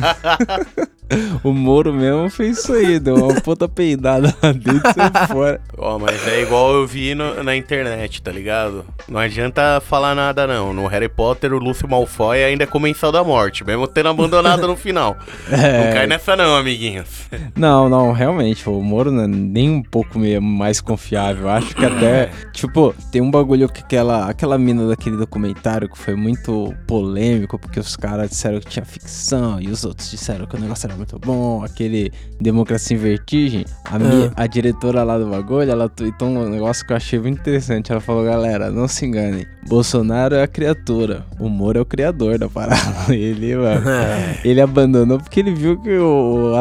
o 1.43 1.51
Moro 1.51 1.93
mesmo 1.93 2.29
fez 2.29 2.59
isso 2.59 2.73
aí, 2.73 2.99
deu 2.99 3.15
uma 3.15 3.41
puta 3.41 3.67
peidada 3.67 4.33
lá 4.41 4.51
dentro 4.51 4.89
e 4.89 4.93
saiu 4.93 5.27
fora. 5.27 5.61
Ó, 5.77 5.99
mas 5.99 6.25
é 6.27 6.41
igual 6.41 6.73
eu 6.73 6.87
vi 6.87 7.13
no- 7.13 7.43
na 7.43 7.55
internet, 7.55 8.21
tá 8.21 8.31
ligado? 8.31 8.85
Não 9.07 9.19
adianta 9.19 9.81
falar 9.85 10.15
nada, 10.15 10.47
não. 10.47 10.73
No 10.73 10.87
Harry 10.87 11.09
Potter, 11.09 11.53
o 11.53 11.57
Lúcio 11.59 11.87
Malfoy 11.87 12.43
ainda 12.43 12.63
é 12.63 12.67
comensal 12.67 13.11
da 13.11 13.23
morte, 13.23 13.63
mesmo 13.65 13.87
tendo 13.87 14.09
abandonado 14.09 14.67
no 14.67 14.75
final. 14.75 15.17
É. 15.51 15.85
Não 15.85 15.93
cai 15.93 16.07
nessa, 16.07 16.35
não, 16.35 16.55
amiguinhos. 16.55 17.07
Não, 17.55 17.87
não, 17.89 18.11
realmente, 18.11 18.52
o 18.67 18.81
Moro 18.81 19.11
não 19.11 19.23
é 19.23 19.27
nem 19.27 19.69
um 19.69 19.81
pouco 19.83 20.19
mais 20.41 20.79
confiável. 20.81 21.49
Acho 21.49 21.75
que 21.75 21.85
até, 21.85 22.29
tipo, 22.53 22.93
tem 23.11 23.21
um 23.21 23.29
bagulho 23.31 23.67
que 23.69 23.81
aquela, 23.81 24.27
aquela 24.29 24.57
mina 24.57 24.87
daquele 24.87 25.17
documentário 25.17 25.89
que 25.89 25.97
foi 25.97 26.15
muito 26.15 26.73
polêmico, 26.87 27.57
porque 27.59 27.79
os 27.79 27.95
caras 27.95 28.29
disseram 28.29 28.59
que 28.59 28.67
tinha 28.67 28.85
ficção 28.85 29.59
e 29.59 29.67
os 29.69 29.83
outros 29.83 30.09
disseram 30.11 30.45
que 30.45 30.55
o 30.55 30.59
negócio 30.59 30.87
era 30.87 30.95
muito 30.95 31.17
bom, 31.19 31.63
aquele 31.63 32.11
Democracia 32.39 32.95
em 32.95 32.99
Vertigem. 32.99 33.65
A, 33.85 33.97
mi- 33.99 34.31
a 34.35 34.47
diretora 34.47 35.03
lá 35.03 35.17
do 35.17 35.27
bagulho, 35.27 35.69
ela 35.71 35.89
tweetou 35.89 36.27
um 36.29 36.49
negócio 36.49 36.85
que 36.85 36.93
eu 36.93 36.97
achei 36.97 37.19
muito 37.19 37.39
interessante. 37.39 37.91
Ela 37.91 38.01
falou, 38.01 38.23
galera, 38.23 38.69
não 38.71 38.87
se 38.87 39.05
engane, 39.05 39.47
Bolsonaro 39.67 40.35
é 40.35 40.43
a 40.43 40.47
criatura, 40.47 41.25
o 41.39 41.49
Moro 41.49 41.77
é 41.79 41.81
o 41.81 41.85
criador 41.85 42.37
da 42.37 42.49
parada. 42.49 42.73
Ele, 43.13 43.55
mano, 43.55 43.81
ele 44.43 44.61
abandonou 44.61 45.17
porque 45.19 45.39
ele 45.39 45.53
viu 45.53 45.79
que 45.81 45.97
o, 45.97 46.51
o 46.51 46.55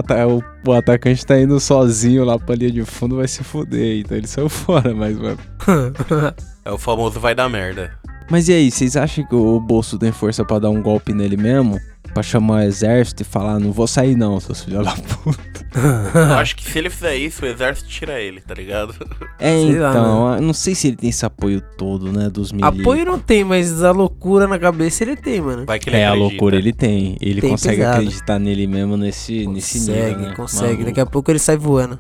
o- 0.67 0.73
atacante 0.73 1.25
tá 1.27 1.39
indo 1.41 1.59
sozinho 1.61 2.25
lá 2.25 2.39
pra 2.39 2.55
linha 2.55 2.71
de 2.71 2.85
fundo, 2.85 3.17
vai 3.17 3.29
se 3.29 3.43
fuder. 3.45 3.99
Então 4.01 4.17
ele 4.17 4.27
saiu 4.27 4.49
fora, 4.51 4.95
mas, 4.95 5.17
mano. 5.19 5.39
É 6.65 6.71
o 6.71 6.79
famoso 6.79 7.19
vai 7.19 7.35
dar 7.35 7.49
merda. 7.49 7.91
Mas 8.31 8.49
e 8.49 8.53
aí, 8.53 8.71
vocês 8.71 8.97
acham 8.97 9.27
que 9.27 9.35
o 9.35 9.59
bolso 9.59 9.99
tem 9.99 10.13
força 10.13 10.45
pra 10.45 10.61
dar 10.61 10.71
um 10.71 10.81
golpe 10.81 11.13
nele 11.13 11.37
mesmo? 11.37 11.77
Pra 12.15 12.23
chamar 12.23 12.57
o 12.57 12.63
exército 12.63 13.23
e 13.23 13.25
falar, 13.25 13.59
não 13.59 13.73
vou 13.73 13.87
sair 13.87 14.15
não, 14.15 14.39
seus 14.39 14.63
filhos 14.63 14.85
da 14.85 14.93
puta. 14.93 15.67
Eu 16.15 16.35
acho 16.37 16.55
que 16.55 16.63
se 16.71 16.79
ele 16.79 16.91
fizer 16.91 17.17
isso, 17.17 17.43
o 17.43 17.49
exército 17.49 17.89
tira 17.89 18.21
ele, 18.21 18.41
tá 18.41 18.53
ligado? 18.55 18.95
É, 19.39 19.57
Sei 19.61 19.79
lá, 19.79 19.91
então, 19.91 20.35
eu 20.37 20.43
não 20.43 20.53
sei 20.53 20.73
se 20.75 20.87
ele 20.89 20.97
tem 20.97 21.11
esse 21.11 21.25
apoio 21.27 21.61
todo, 21.77 22.13
né, 22.13 22.29
dos 22.31 22.53
militares. 22.53 22.81
Apoio 22.81 23.05
não 23.05 23.19
tem, 23.19 23.43
mas 23.43 23.83
a 23.83 23.91
loucura 23.91 24.47
na 24.47 24.57
cabeça 24.59 25.03
ele 25.03 25.17
tem, 25.17 25.41
mano. 25.41 25.65
Vai 25.67 25.79
que 25.81 25.89
ele 25.89 25.97
É, 25.97 26.05
a 26.05 26.11
acredita. 26.11 26.31
loucura 26.31 26.57
ele 26.57 26.73
tem. 26.73 27.17
Ele 27.21 27.41
Tem 27.41 27.51
consegue 27.51 27.79
pesado. 27.79 27.97
acreditar 27.97 28.39
nele 28.39 28.67
mesmo 28.69 28.97
nesse, 28.97 29.47
nesse 29.49 29.79
Consegue, 29.81 30.09
nível, 30.11 30.29
né? 30.29 30.35
consegue. 30.37 30.67
Maluco. 30.67 30.85
Daqui 30.85 31.01
a 31.01 31.07
pouco 31.07 31.31
ele 31.33 31.39
sai 31.41 31.57
voando. 31.57 31.99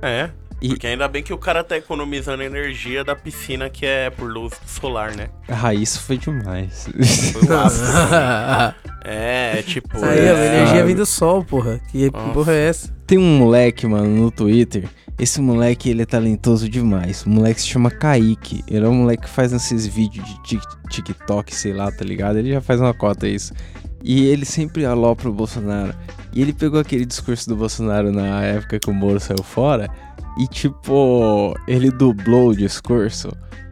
É. 0.00 0.30
E- 0.60 0.68
Porque 0.70 0.86
ainda 0.88 1.06
bem 1.06 1.22
que 1.22 1.32
o 1.32 1.38
cara 1.38 1.62
tá 1.62 1.76
economizando 1.76 2.42
energia 2.42 3.04
da 3.04 3.14
piscina 3.14 3.70
que 3.70 3.86
é 3.86 4.10
por 4.10 4.28
luz 4.30 4.52
solar, 4.66 5.14
né? 5.14 5.28
Ah, 5.48 5.72
isso 5.72 6.00
foi 6.02 6.18
demais. 6.18 6.88
Foi 7.32 7.42
o 7.48 7.58
ápice. 7.58 7.82
É, 9.10 9.62
tipo. 9.62 10.04
Aí, 10.04 10.18
é, 10.18 10.30
a 10.32 10.46
energia 10.46 10.84
vem 10.84 10.94
do 10.94 11.06
sol, 11.06 11.42
porra. 11.42 11.80
Que 11.90 12.10
Nossa. 12.10 12.32
porra 12.34 12.52
é 12.52 12.68
essa? 12.68 12.88
Tem 13.06 13.16
um 13.16 13.38
moleque, 13.38 13.86
mano, 13.86 14.06
no 14.08 14.30
Twitter. 14.30 14.84
Esse 15.18 15.40
moleque, 15.40 15.88
ele 15.88 16.02
é 16.02 16.06
talentoso 16.06 16.68
demais. 16.68 17.24
O 17.24 17.30
moleque 17.30 17.60
se 17.60 17.68
chama 17.68 17.90
Kaique. 17.90 18.62
Ele 18.68 18.84
é 18.84 18.88
um 18.88 18.94
moleque 18.94 19.22
que 19.22 19.30
faz 19.30 19.52
esses 19.52 19.86
vídeos 19.86 20.26
de 20.44 20.58
TikTok, 20.90 21.54
sei 21.54 21.72
lá, 21.72 21.90
tá 21.90 22.04
ligado? 22.04 22.38
Ele 22.38 22.52
já 22.52 22.60
faz 22.60 22.80
uma 22.80 22.92
cota 22.92 23.26
isso. 23.26 23.54
E 24.04 24.26
ele 24.26 24.44
sempre 24.44 24.84
alopra 24.84 25.28
o 25.30 25.32
Bolsonaro. 25.32 25.94
E 26.34 26.42
ele 26.42 26.52
pegou 26.52 26.78
aquele 26.78 27.06
discurso 27.06 27.48
do 27.48 27.56
Bolsonaro 27.56 28.12
na 28.12 28.42
época 28.42 28.78
que 28.78 28.90
o 28.90 28.94
Moro 28.94 29.18
saiu 29.18 29.42
fora. 29.42 29.88
E, 30.38 30.46
tipo, 30.46 31.54
ele 31.66 31.90
dublou 31.90 32.50
o 32.50 32.56
discurso 32.56 33.28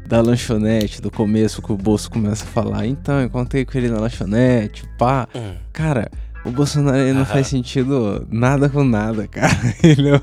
da 0.07 0.21
lanchonete, 0.21 1.01
do 1.01 1.11
começo, 1.11 1.63
que 1.63 1.73
o 1.73 1.77
Bolso 1.77 2.11
começa 2.11 2.45
a 2.45 2.49
falar. 2.49 2.87
Então, 2.87 3.21
eu 3.21 3.27
encontrei 3.27 3.65
com 3.65 3.77
ele 3.79 3.89
na 3.89 4.01
lanchonete, 4.01 4.85
pá. 4.99 5.29
Hum. 5.35 5.55
Cara, 5.73 6.11
o 6.45 6.51
Bolsonaro 6.51 6.99
ele 6.99 7.13
não 7.13 7.23
Aham. 7.23 7.33
faz 7.33 7.49
sentido 7.49 8.27
nada 8.31 8.69
com 8.69 8.85
nada, 8.85 9.27
cara. 9.29 9.57
Ele 9.83 10.09
é 10.09 10.21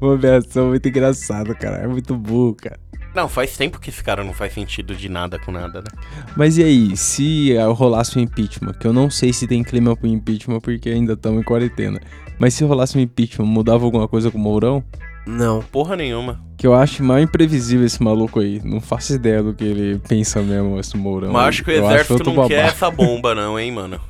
uma, 0.00 0.14
aberração 0.14 0.68
muito 0.68 0.88
engraçada, 0.88 1.54
cara. 1.54 1.78
É 1.78 1.86
muito 1.86 2.16
burro, 2.16 2.54
cara. 2.54 2.80
Não, 3.14 3.28
faz 3.28 3.56
tempo 3.56 3.80
que 3.80 3.90
esse 3.90 4.02
cara 4.02 4.22
não 4.22 4.32
faz 4.32 4.52
sentido 4.52 4.94
de 4.94 5.08
nada 5.08 5.38
com 5.38 5.50
nada, 5.50 5.80
né? 5.80 5.88
Mas 6.36 6.56
e 6.56 6.62
aí, 6.62 6.96
se 6.96 7.54
rolasse 7.74 8.18
um 8.18 8.22
impeachment, 8.22 8.74
que 8.74 8.86
eu 8.86 8.92
não 8.92 9.10
sei 9.10 9.32
se 9.32 9.48
tem 9.48 9.64
clima 9.64 9.96
pro 9.96 10.06
impeachment 10.06 10.60
porque 10.60 10.88
ainda 10.88 11.14
estamos 11.14 11.40
em 11.40 11.44
quarentena. 11.44 12.00
Mas 12.38 12.54
se 12.54 12.64
rolasse 12.64 12.96
um 12.96 13.00
impeachment, 13.00 13.46
mudava 13.46 13.84
alguma 13.84 14.06
coisa 14.06 14.30
com 14.30 14.38
o 14.38 14.40
Mourão? 14.40 14.82
Não. 15.26 15.62
Porra 15.62 15.96
nenhuma. 15.96 16.40
Que 16.56 16.66
eu 16.66 16.74
acho 16.74 17.02
mais 17.02 17.24
imprevisível 17.24 17.86
esse 17.86 18.02
maluco 18.02 18.40
aí. 18.40 18.60
Não 18.64 18.80
faço 18.80 19.14
ideia 19.14 19.42
do 19.42 19.54
que 19.54 19.64
ele 19.64 20.00
pensa 20.08 20.40
mesmo, 20.42 20.78
esse 20.78 20.96
Mourão. 20.96 21.32
Mas 21.32 21.48
acho 21.48 21.64
que 21.64 21.70
o 21.70 21.74
Eu 21.74 21.86
exército 21.86 22.32
não 22.32 22.48
quer 22.48 22.66
essa 22.66 22.90
bomba, 22.90 23.34
não, 23.34 23.58
hein, 23.58 23.72
mano. 23.72 24.00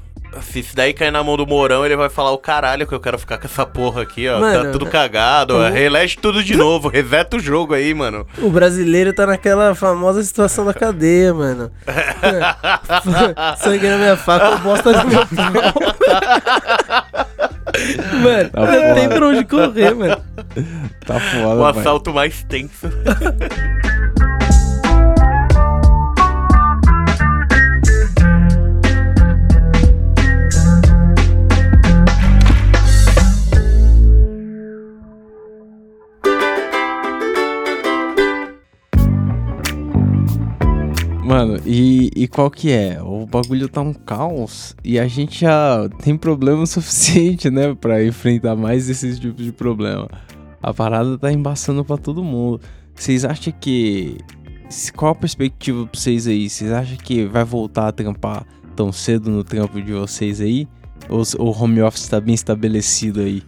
Se 0.43 0.61
isso 0.61 0.77
daí 0.77 0.93
cair 0.93 1.11
na 1.11 1.25
mão 1.25 1.37
do 1.37 1.45
Mourão, 1.45 1.85
ele 1.85 1.97
vai 1.97 2.09
falar 2.09 2.31
o 2.31 2.39
caralho 2.39 2.87
que 2.87 2.95
eu 2.95 3.01
quero 3.01 3.19
ficar 3.19 3.37
com 3.37 3.47
essa 3.47 3.67
porra 3.67 4.03
aqui, 4.03 4.29
ó. 4.29 4.39
Mano, 4.39 4.65
tá 4.67 4.71
tudo 4.71 4.87
cagado, 4.87 5.57
ó. 5.57 5.69
Relege 5.69 6.17
tudo 6.19 6.43
de 6.45 6.55
novo, 6.57 6.89
reseta 6.89 7.37
o 7.37 7.41
jogo 7.41 7.75
aí, 7.75 7.93
mano. 7.93 8.25
O 8.39 8.49
brasileiro 8.49 9.13
tá 9.13 9.27
naquela 9.27 9.75
famosa 9.75 10.23
situação 10.23 10.65
da 10.65 10.73
cadeia, 10.73 11.35
mano. 11.35 11.71
Sangue 13.59 13.89
na 13.89 13.97
minha 13.99 14.17
faca, 14.17 14.57
bosta 14.59 14.93
no 15.03 15.11
meu 15.11 15.27
pau. 15.27 17.00
mano, 18.23 18.51
Tá 18.51 18.61
não 18.61 18.95
tem 18.95 19.09
pra 19.09 19.27
onde 19.27 19.45
correr, 19.45 19.95
mano. 19.95 20.23
Tá 21.07 21.21
foda, 21.21 21.61
O 21.61 21.67
assalto 21.67 22.13
mais 22.13 22.43
tenso. 22.45 22.89
Mano, 41.31 41.61
e, 41.65 42.11
e 42.17 42.27
qual 42.27 42.51
que 42.51 42.73
é? 42.73 43.01
O 43.01 43.25
bagulho 43.25 43.69
tá 43.69 43.81
um 43.81 43.95
caos 43.95 44.75
e 44.83 44.99
a 44.99 45.07
gente 45.07 45.43
já 45.43 45.89
tem 46.03 46.17
problema 46.17 46.67
suficiente, 46.67 47.49
né, 47.49 47.73
Pra 47.73 48.05
enfrentar 48.05 48.57
mais 48.57 48.91
esses 48.91 49.17
tipos 49.21 49.45
de 49.45 49.53
problema. 49.53 50.09
A 50.61 50.75
parada 50.75 51.17
tá 51.17 51.33
embaçando 51.33 51.85
pra 51.85 51.97
todo 51.97 52.25
mundo. 52.25 52.61
Vocês 52.97 53.25
acham 53.25 53.55
que. 53.61 54.19
Qual 54.97 55.13
a 55.13 55.15
perspectiva 55.15 55.87
pra 55.87 56.01
vocês 56.01 56.27
aí? 56.27 56.51
Vocês 56.51 56.73
acham 56.73 56.97
que 56.97 57.25
vai 57.27 57.45
voltar 57.45 57.87
a 57.87 57.93
trampar 57.93 58.45
tão 58.75 58.91
cedo 58.91 59.31
no 59.31 59.45
trampo 59.45 59.81
de 59.81 59.93
vocês 59.93 60.41
aí? 60.41 60.67
Ou 61.09 61.23
o 61.39 61.51
home 61.51 61.81
office 61.81 62.09
tá 62.09 62.21
bem 62.21 62.35
estabelecido 62.35 63.21
aí? 63.21 63.45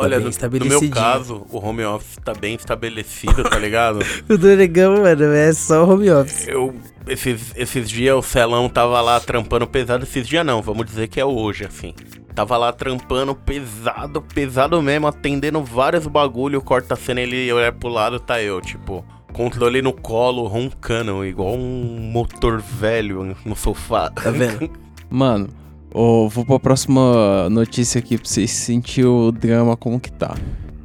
Olha, 0.00 0.20
bem 0.20 0.30
no, 0.30 0.58
no 0.58 0.66
meu 0.66 0.90
caso, 0.90 1.46
o 1.50 1.58
home 1.58 1.84
office 1.84 2.16
tá 2.24 2.32
bem 2.34 2.54
estabelecido, 2.54 3.42
tá 3.44 3.58
ligado? 3.58 4.00
O 4.28 4.36
do 4.36 4.48
negão, 4.56 5.02
mano, 5.02 5.24
é 5.24 5.52
só 5.52 5.84
home 5.84 6.10
office. 6.10 6.48
Eu, 6.48 6.74
esses, 7.06 7.52
esses 7.56 7.88
dias 7.88 8.16
o 8.16 8.22
Celão 8.22 8.68
tava 8.68 9.00
lá 9.00 9.18
trampando 9.20 9.66
pesado. 9.66 10.04
Esses 10.04 10.26
dias 10.26 10.44
não, 10.44 10.62
vamos 10.62 10.86
dizer 10.86 11.08
que 11.08 11.20
é 11.20 11.24
hoje, 11.24 11.64
assim. 11.64 11.94
Tava 12.34 12.56
lá 12.56 12.72
trampando 12.72 13.34
pesado, 13.34 14.22
pesado 14.22 14.80
mesmo, 14.80 15.06
atendendo 15.06 15.62
vários 15.62 16.06
bagulho. 16.06 16.62
Corta 16.62 16.94
a 16.94 16.96
cena, 16.96 17.20
ele 17.20 17.52
olha 17.52 17.72
pro 17.72 17.88
lado, 17.88 18.20
tá 18.20 18.40
eu, 18.40 18.60
tipo, 18.60 19.04
Controle 19.32 19.80
no 19.80 19.92
colo, 19.92 20.46
roncando, 20.46 21.24
igual 21.24 21.54
um 21.54 22.10
motor 22.12 22.60
velho 22.60 23.36
no 23.44 23.56
sofá. 23.56 24.10
Tá 24.10 24.30
vendo? 24.30 24.70
Mano, 25.08 25.48
ô, 25.92 26.28
vou 26.28 26.44
pra 26.44 26.58
próxima 26.58 27.48
notícia 27.50 27.98
aqui 27.98 28.16
pra 28.18 28.26
vocês 28.28 28.50
sentirem 28.50 29.10
o 29.10 29.30
drama 29.32 29.76
como 29.76 29.98
que 30.00 30.10
tá. 30.12 30.34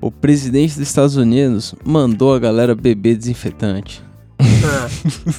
O 0.01 0.11
presidente 0.11 0.77
dos 0.77 0.87
Estados 0.87 1.15
Unidos 1.15 1.73
mandou 1.83 2.33
a 2.35 2.39
galera 2.39 2.75
beber 2.75 3.15
desinfetante. 3.17 4.03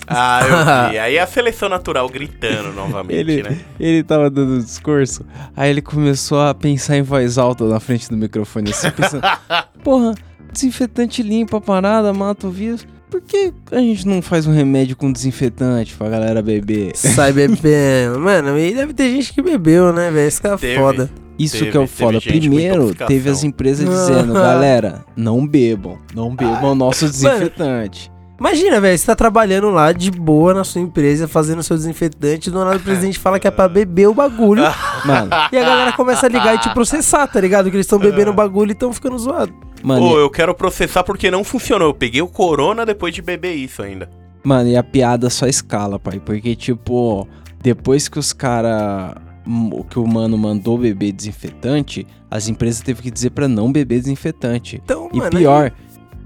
Ah, 0.06 0.40
eu 0.42 0.90
vi. 0.90 0.98
Aí 0.98 1.18
a 1.18 1.26
seleção 1.26 1.68
natural 1.68 2.08
gritando 2.08 2.72
novamente, 2.72 3.18
Ele, 3.18 3.42
né? 3.42 3.58
ele 3.78 4.02
tava 4.02 4.30
dando 4.30 4.54
um 4.54 4.58
discurso, 4.58 5.24
aí 5.56 5.70
ele 5.70 5.82
começou 5.82 6.40
a 6.40 6.54
pensar 6.54 6.96
em 6.96 7.02
voz 7.02 7.36
alta 7.38 7.64
na 7.64 7.78
frente 7.80 8.08
do 8.08 8.16
microfone, 8.16 8.70
assim, 8.70 8.90
pensando: 8.90 9.22
Porra, 9.84 10.14
desinfetante 10.52 11.22
limpa 11.22 11.58
a 11.58 11.60
parada, 11.60 12.12
mata 12.12 12.46
o 12.46 12.50
vírus. 12.50 12.86
Por 13.10 13.20
que 13.20 13.52
a 13.70 13.78
gente 13.78 14.06
não 14.06 14.20
faz 14.20 14.46
um 14.46 14.52
remédio 14.52 14.96
com 14.96 15.10
desinfetante 15.12 15.94
pra 15.94 16.08
galera 16.08 16.42
beber? 16.42 16.92
sai 16.96 17.32
bebendo. 17.32 18.18
Mano, 18.20 18.58
e 18.58 18.74
deve 18.74 18.92
ter 18.92 19.10
gente 19.10 19.32
que 19.32 19.40
bebeu, 19.42 19.92
né, 19.92 20.10
velho? 20.10 20.28
Isso 20.28 20.40
que 20.40 20.46
é 20.46 20.56
Teve. 20.56 20.76
foda. 20.80 21.10
Isso 21.38 21.58
Teve- 21.58 21.70
que 21.70 21.76
é 21.76 21.80
o 21.80 21.86
foda. 21.86 22.20
Primeiro, 22.20 22.94
teve 22.94 23.28
as 23.30 23.44
empresas 23.44 23.88
dizendo, 23.88 24.32
galera, 24.34 25.04
não 25.14 25.46
bebam, 25.46 25.98
não 26.14 26.34
bebam 26.34 26.74
nosso 26.74 27.06
desinfetante. 27.08 28.10
Imagina, 28.38 28.80
velho, 28.80 28.98
você 28.98 29.06
tá 29.06 29.16
trabalhando 29.16 29.70
lá 29.70 29.92
de 29.92 30.10
boa 30.10 30.52
na 30.52 30.62
sua 30.62 30.80
empresa, 30.82 31.26
fazendo 31.26 31.62
seu 31.62 31.74
desinfetante, 31.76 32.50
do 32.50 32.58
nada 32.62 32.76
o 32.76 32.80
presidente 32.80 33.18
fala 33.18 33.40
que 33.40 33.48
é 33.48 33.50
pra 33.50 33.66
beber 33.66 34.08
o 34.08 34.14
bagulho. 34.14 34.62
Mano, 35.06 35.30
e 35.50 35.56
a 35.56 35.62
galera 35.64 35.92
começa 35.92 36.26
a 36.26 36.28
ligar 36.28 36.54
e 36.54 36.58
te 36.58 36.68
processar, 36.74 37.26
tá 37.26 37.40
ligado? 37.40 37.70
Que 37.70 37.76
eles 37.76 37.86
estão 37.86 37.98
bebendo 37.98 38.30
o 38.32 38.34
bagulho 38.34 38.70
e 38.70 38.72
estão 38.72 38.92
ficando 38.92 39.18
zoados. 39.18 39.54
mano, 39.82 40.04
Ô, 40.04 40.18
eu 40.18 40.28
quero 40.28 40.54
processar 40.54 41.02
porque 41.02 41.30
não 41.30 41.42
funcionou. 41.44 41.88
Eu 41.88 41.94
peguei 41.94 42.20
o 42.20 42.28
corona 42.28 42.84
depois 42.84 43.14
de 43.14 43.22
beber 43.22 43.54
isso 43.54 43.82
ainda. 43.82 44.10
Mano, 44.44 44.68
e 44.68 44.76
a 44.76 44.82
piada 44.82 45.30
só 45.30 45.46
escala, 45.46 45.98
pai. 45.98 46.20
Porque, 46.20 46.54
tipo, 46.54 47.26
depois 47.62 48.08
que 48.08 48.18
os 48.18 48.32
cara. 48.32 49.14
O 49.48 49.84
que 49.84 49.98
o 49.98 50.06
mano 50.06 50.36
mandou 50.36 50.76
beber 50.76 51.12
desinfetante, 51.12 52.04
as 52.28 52.48
empresas 52.48 52.80
teve 52.80 53.00
que 53.00 53.10
dizer 53.12 53.30
pra 53.30 53.46
não 53.46 53.70
beber 53.70 54.00
desinfetante. 54.00 54.80
Então, 54.84 55.08
E 55.12 55.18
mano, 55.18 55.30
pior, 55.30 55.70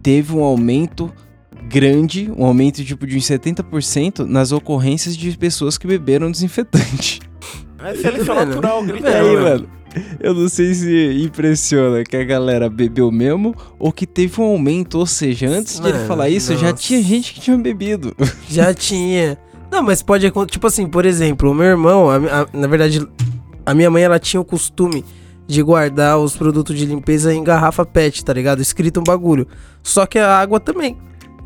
teve 0.03 0.35
um 0.35 0.43
aumento 0.43 1.13
grande, 1.69 2.31
um 2.37 2.45
aumento 2.45 2.85
tipo 2.85 3.07
de 3.07 3.17
uns 3.17 3.25
70% 3.25 4.25
nas 4.27 4.53
ocorrências 4.53 5.17
de 5.17 5.37
pessoas 5.37 5.77
que 5.79 5.87
beberam 5.87 6.31
desinfetante. 6.31 7.21
É 7.83 7.95
seleção 7.95 8.35
Mano, 8.35 8.51
natural 8.55 8.83
gritando. 8.85 9.17
aí, 9.17 9.37
né? 9.37 9.41
mano, 9.43 9.69
eu 10.21 10.35
não 10.35 10.49
sei 10.49 10.75
se 10.75 11.23
impressiona 11.25 12.05
que 12.05 12.17
a 12.17 12.25
galera 12.25 12.69
bebeu 12.69 13.11
mesmo 13.11 13.55
ou 13.79 13.91
que 13.91 14.07
teve 14.07 14.41
um 14.41 14.45
aumento, 14.45 14.99
ou 14.99 15.07
seja, 15.07 15.49
antes 15.49 15.81
de 15.81 15.87
ele 15.89 15.95
Mano, 15.97 16.07
falar 16.07 16.29
isso, 16.29 16.55
já 16.57 16.71
nossa. 16.71 16.83
tinha 16.83 17.03
gente 17.03 17.33
que 17.35 17.41
tinha 17.41 17.57
bebido. 17.57 18.15
já 18.49 18.75
tinha. 18.75 19.39
Não, 19.73 19.83
mas 19.83 20.03
pode 20.03 20.27
acontecer. 20.27 20.53
Tipo 20.55 20.67
assim, 20.67 20.87
por 20.87 21.07
exemplo, 21.07 21.51
o 21.51 21.55
meu 21.55 21.67
irmão, 21.67 22.11
a- 22.11 22.17
a- 22.43 22.47
na 22.53 22.67
verdade, 22.67 23.07
a 23.65 23.73
minha 23.75 23.91
mãe, 23.91 24.03
ela 24.03 24.19
tinha 24.19 24.41
o 24.41 24.45
costume 24.45 25.05
de 25.47 25.63
guardar 25.63 26.19
os 26.19 26.37
produtos 26.37 26.77
de 26.79 26.85
limpeza 26.87 27.33
em 27.35 27.43
garrafa 27.43 27.85
PET, 27.87 28.25
tá 28.25 28.33
ligado? 28.33 28.61
Escrito 28.61 29.01
um 29.01 29.05
bagulho. 29.05 29.47
Só 29.83 30.07
que 30.07 30.19
a 30.19 30.39
água 30.39 30.61
também. 30.61 30.97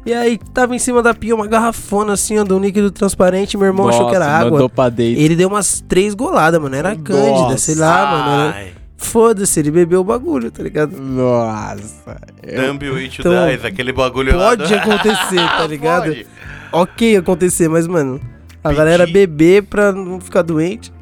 E 0.07 0.13
aí, 0.13 0.39
tava 0.53 0.75
em 0.77 0.79
cima 0.79 1.03
da 1.03 1.15
pia 1.15 1.35
uma 1.35 1.47
garrafona 1.47 2.13
assim, 2.13 2.39
ó, 2.39 2.45
de 2.45 2.53
um 2.53 2.59
líquido 2.59 2.91
transparente. 2.91 3.57
Meu 3.57 3.67
irmão 3.67 3.89
achou 3.89 4.09
que 4.11 4.15
era 4.15 4.27
Nossa, 4.27 4.47
água. 4.47 4.69
Pra 4.69 4.89
dentro. 4.91 5.21
Ele 5.23 5.35
deu 5.35 5.49
umas 5.49 5.81
três 5.89 6.15
goladas, 6.15 6.61
mano. 6.61 6.75
Era 6.77 6.95
cândida, 6.95 7.31
Nossa. 7.31 7.59
sei 7.59 7.75
lá, 7.77 8.11
mano. 8.11 8.55
Era... 8.57 8.85
Foda-se, 8.97 9.61
ele 9.61 9.71
bebeu 9.71 10.01
o 10.01 10.05
bagulho, 10.05 10.51
tá 10.51 10.63
ligado? 10.63 10.97
Nossa. 11.01 12.17
eu- 12.43 12.67
Dumb 12.73 12.87
It 12.99 13.21
Então, 13.21 13.49
Dies, 13.49 13.65
aquele 13.65 13.93
bagulho 13.93 14.37
lá. 14.37 14.51
Pode 14.57 14.75
acontecer, 14.75 15.37
tá 15.37 15.67
ligado? 15.69 16.05
Pode. 16.07 16.27
Ok 16.73 17.17
acontecer, 17.17 17.69
mas, 17.69 17.87
mano, 17.87 18.21
a 18.63 18.69
Pedir. 18.69 18.77
galera 18.79 19.07
beber 19.07 19.63
pra 19.65 19.93
não 19.93 20.21
ficar 20.21 20.43
doente. 20.43 20.93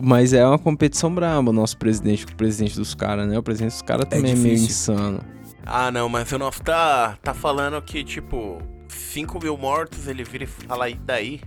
Mas 0.00 0.32
é 0.34 0.44
uma 0.46 0.58
competição 0.58 1.12
braba, 1.14 1.48
o 1.48 1.52
nosso 1.52 1.76
presidente 1.78 2.26
com 2.26 2.32
o 2.32 2.36
presidente 2.36 2.76
dos 2.76 2.94
caras, 2.94 3.26
né? 3.26 3.38
O 3.38 3.42
presidente 3.42 3.72
dos 3.72 3.82
caras 3.82 4.04
também 4.04 4.32
é, 4.32 4.36
meio 4.36 4.54
difícil. 4.56 4.94
insano. 4.94 5.20
Ah, 5.66 5.90
não, 5.90 6.08
mas 6.08 6.30
o 6.32 6.38
nosso 6.38 6.62
tá, 6.62 7.16
tá 7.22 7.34
falando 7.34 7.80
que, 7.82 8.04
tipo, 8.04 8.58
5 8.88 9.38
mil 9.42 9.56
mortos, 9.56 10.06
ele 10.06 10.24
vira 10.24 10.44
e 10.44 10.46
fala, 10.46 10.88
e 10.88 10.94
daí? 10.94 11.40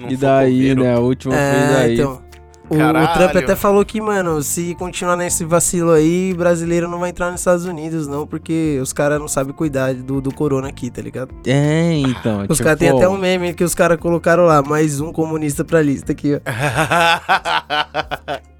Não 0.00 0.08
e 0.08 0.16
daí, 0.16 0.54
coveiro?" 0.54 0.82
né? 0.82 0.94
A 0.94 0.98
última 0.98 1.34
foi 1.34 1.42
É, 1.42 1.72
daí. 1.74 1.94
então. 1.94 2.28
O, 2.70 2.74
o. 2.74 3.08
Trump 3.14 3.34
até 3.34 3.56
falou 3.56 3.82
que, 3.82 3.98
mano, 3.98 4.42
se 4.42 4.74
continuar 4.74 5.16
nesse 5.16 5.42
vacilo 5.42 5.90
aí, 5.90 6.34
brasileiro 6.34 6.86
não 6.86 6.98
vai 6.98 7.08
entrar 7.08 7.30
nos 7.30 7.40
Estados 7.40 7.64
Unidos, 7.64 8.06
não, 8.06 8.26
porque 8.26 8.78
os 8.82 8.92
caras 8.92 9.18
não 9.18 9.26
sabem 9.26 9.54
cuidar 9.54 9.94
do, 9.94 10.20
do 10.20 10.34
corona 10.34 10.68
aqui, 10.68 10.90
tá 10.90 11.00
ligado? 11.00 11.34
É, 11.46 11.94
então. 11.94 12.42
Os 12.46 12.58
tipo, 12.58 12.64
caras 12.64 12.78
têm 12.78 12.90
até 12.90 13.08
um 13.08 13.16
meme 13.16 13.54
que 13.54 13.64
os 13.64 13.74
caras 13.74 13.98
colocaram 13.98 14.44
lá, 14.44 14.60
mais 14.60 15.00
um 15.00 15.10
comunista 15.12 15.64
pra 15.64 15.80
lista 15.80 16.12
aqui, 16.12 16.34
ó. 16.34 16.40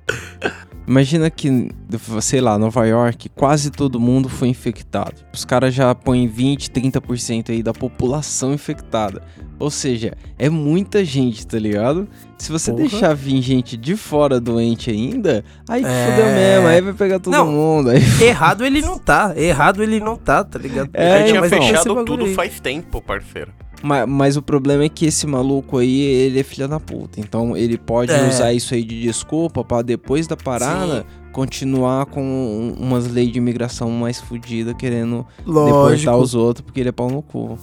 Imagina 0.89 1.29
que, 1.31 1.69
sei 2.23 2.41
lá, 2.41 2.59
Nova 2.59 2.87
York, 2.87 3.29
quase 3.29 3.71
todo 3.71 4.01
mundo 4.01 4.27
foi 4.27 4.49
infectado. 4.49 5.17
Os 5.35 5.45
caras 5.45 5.75
já 5.75 5.95
põem 5.95 6.27
20, 6.27 6.71
30% 6.71 7.51
aí 7.51 7.63
da 7.63 7.75
população 7.75 8.55
infectada. 8.55 9.23
Ou 9.59 9.71
seja, 9.71 10.15
é 10.39 10.49
muita 10.49 11.05
gente, 11.05 11.47
tá 11.47 11.59
ligado? 11.59 12.09
Se 12.39 12.51
você 12.51 12.71
Porra. 12.71 12.85
deixar 12.89 13.15
vir 13.15 13.43
gente 13.43 13.77
de 13.77 13.97
fora 13.97 14.41
doente 14.41 14.91
ainda, 14.91 15.45
aí 15.69 15.85
É. 15.85 16.07
fudeu 16.07 16.27
mesmo, 16.27 16.67
aí 16.69 16.81
vai 16.81 16.93
pegar 16.95 17.19
todo 17.19 17.35
Não. 17.35 17.47
mundo. 17.53 17.91
Aí... 17.91 18.01
Errado 18.23 18.65
ele 18.65 18.81
não 18.81 18.99
tá, 18.99 19.35
errado 19.37 19.83
ele 19.83 20.01
não 20.01 20.17
tá, 20.17 20.43
tá 20.43 20.59
ligado? 20.59 20.89
É, 20.95 21.19
Já 21.19 21.27
tinha 21.27 21.41
esse 21.41 21.49
fechado 21.51 22.05
tudo 22.05 22.25
aí. 22.25 22.35
faz 22.35 22.61
tempo, 22.61 23.03
parceiro. 23.03 23.53
Mas, 23.83 24.09
mas 24.09 24.37
o 24.37 24.43
problema 24.43 24.85
é 24.85 24.89
que 24.89 25.07
esse 25.07 25.27
maluco 25.27 25.79
aí, 25.79 26.01
ele 26.01 26.41
é 26.41 26.43
filha 26.43 26.67
da 26.67 26.81
puta. 26.81 27.21
Então 27.21 27.57
ele 27.57 27.79
pode 27.79 28.11
É. 28.13 28.29
usar 28.29 28.53
isso 28.53 28.75
aí 28.75 28.83
de 28.83 29.01
desculpa 29.01 29.63
pra 29.65 29.83
depois 29.83 30.27
da 30.27 30.37
parada 30.37 31.07
continuar 31.33 32.07
com 32.07 32.23
um- 32.23 32.75
umas 32.79 33.07
leis 33.11 33.31
de 33.33 33.39
imigração 33.39 33.91
mais 33.91 34.21
fodidas, 34.21 34.75
querendo 34.77 35.25
Lógico. 35.47 35.89
deportar 35.91 36.17
os 36.19 36.35
outros 36.35 36.65
porque 36.65 36.81
ele 36.81 36.89
é 36.89 36.93
pau 36.93 37.09
no 37.11 37.23
cu. 37.23 37.57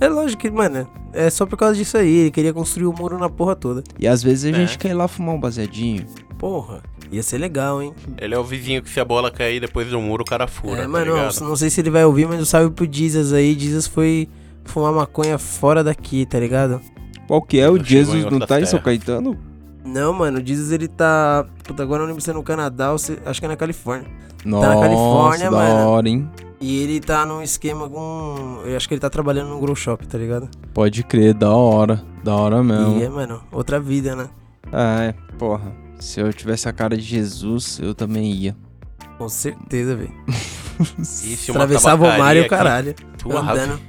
É 0.00 0.08
lógico 0.08 0.40
que, 0.42 0.50
mano, 0.50 0.88
é 1.12 1.28
só 1.28 1.44
por 1.44 1.56
causa 1.58 1.74
disso 1.74 1.96
aí. 1.98 2.08
Ele 2.18 2.30
queria 2.30 2.52
construir 2.54 2.86
o 2.86 2.92
muro 2.92 3.18
na 3.18 3.28
porra 3.28 3.56
toda. 3.56 3.82
E 3.98 4.06
às 4.06 4.22
vezes 4.22 4.44
a 4.44 4.56
É. 4.56 4.60
gente 4.66 4.78
quer 4.78 4.90
ir 4.90 4.94
lá 4.94 5.08
fumar 5.08 5.34
um 5.34 5.40
baseadinho. 5.40 6.06
Porra, 6.38 6.82
ia 7.10 7.22
ser 7.22 7.36
legal, 7.38 7.82
hein? 7.82 7.92
Ele 8.16 8.32
é 8.32 8.38
o 8.38 8.44
vizinho 8.44 8.80
que 8.80 8.88
se 8.88 9.00
a 9.00 9.04
bola 9.04 9.28
cair 9.30 9.60
depois 9.60 9.88
do 9.90 10.00
muro, 10.00 10.22
o 10.22 10.24
cara 10.24 10.46
fura, 10.46 10.78
é, 10.78 10.82
tá 10.82 10.88
mano, 10.88 11.14
ligado? 11.16 11.40
não, 11.40 11.48
não 11.48 11.56
sei 11.56 11.68
se 11.68 11.80
ele 11.80 11.90
vai 11.90 12.04
ouvir, 12.04 12.28
mas 12.28 12.38
eu 12.38 12.46
salve 12.46 12.70
pro 12.70 12.88
Jesus 12.90 13.32
aí. 13.32 13.58
Jesus 13.58 13.88
foi 13.88 14.28
fumar 14.68 14.92
maconha 14.92 15.38
fora 15.38 15.82
daqui, 15.82 16.24
tá 16.26 16.38
ligado? 16.38 16.80
Qual 17.26 17.42
que 17.42 17.58
é? 17.58 17.68
O 17.68 17.82
Jesus 17.82 18.24
não 18.24 18.38
tá 18.40 18.60
em 18.60 18.66
São. 18.66 18.80
Caetano? 18.80 19.36
Não, 19.84 20.12
mano, 20.12 20.38
o 20.38 20.46
Jesus 20.46 20.72
ele 20.72 20.88
tá. 20.88 21.46
Puta, 21.64 21.82
agora 21.82 21.98
eu 22.00 22.02
não 22.02 22.08
lembro 22.08 22.22
se 22.22 22.30
é 22.30 22.34
no 22.34 22.42
Canadá 22.42 22.92
ou 22.92 22.98
se. 22.98 23.18
Acho 23.24 23.40
que 23.40 23.46
é 23.46 23.48
na 23.48 23.56
Califórnia. 23.56 24.06
Nossa, 24.44 24.74
na 24.74 24.80
Califórnia, 24.80 25.50
da 25.50 25.56
mano. 25.56 25.88
hora, 25.88 26.08
hein? 26.08 26.30
E 26.60 26.82
ele 26.82 27.00
tá 27.00 27.24
num 27.24 27.42
esquema 27.42 27.88
com. 27.88 28.62
Eu 28.64 28.76
acho 28.76 28.88
que 28.88 28.94
ele 28.94 29.00
tá 29.00 29.08
trabalhando 29.10 29.48
num 29.48 29.60
grow 29.60 29.76
shop, 29.76 30.06
tá 30.06 30.18
ligado? 30.18 30.48
Pode 30.74 31.02
crer, 31.04 31.34
da 31.34 31.50
hora. 31.50 32.02
Da 32.24 32.34
hora 32.34 32.62
mesmo. 32.62 32.98
E 32.98 33.04
é, 33.04 33.08
mano, 33.08 33.42
outra 33.52 33.78
vida, 33.78 34.16
né? 34.16 34.28
É, 34.72 35.14
porra. 35.38 35.72
Se 35.98 36.20
eu 36.20 36.32
tivesse 36.32 36.68
a 36.68 36.72
cara 36.72 36.96
de 36.96 37.02
Jesus, 37.02 37.80
eu 37.82 37.94
também 37.94 38.32
ia. 38.32 38.56
Com 39.16 39.28
certeza, 39.28 39.96
velho. 39.96 40.12
E 41.24 41.50
Atravessava 41.50 42.04
o 42.04 42.18
mar 42.18 42.36
e 42.36 42.40
o 42.42 42.48
caralho. 42.48 42.90
aqui, 42.92 43.04
suave. 43.20 43.82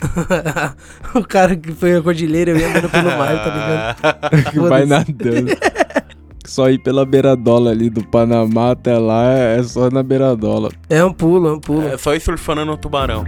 o 1.14 1.22
cara 1.24 1.56
que 1.56 1.72
foi 1.72 1.92
na 1.92 2.02
cordilheira 2.02 2.50
eu 2.52 2.58
ia 2.58 2.68
andando 2.68 2.88
pelo 2.88 3.10
mar, 3.10 3.44
tá 3.44 3.50
ligado? 3.54 4.50
que 4.50 4.60
vai 4.60 4.86
nadando. 4.86 5.52
Só 6.46 6.68
ir 6.68 6.78
pela 6.78 7.06
beiradola 7.06 7.70
ali 7.70 7.88
do 7.88 8.04
Panamá 8.04 8.72
até 8.72 8.98
lá 8.98 9.32
é 9.32 9.62
só 9.62 9.90
na 9.90 10.02
beiradola. 10.02 10.70
É 10.88 11.04
um 11.04 11.12
pulo, 11.12 11.48
é 11.48 11.52
um 11.52 11.60
pulo. 11.60 11.86
É 11.86 11.96
só 11.96 12.14
ir 12.14 12.20
surfando 12.20 12.64
no 12.64 12.76
tubarão. 12.76 13.24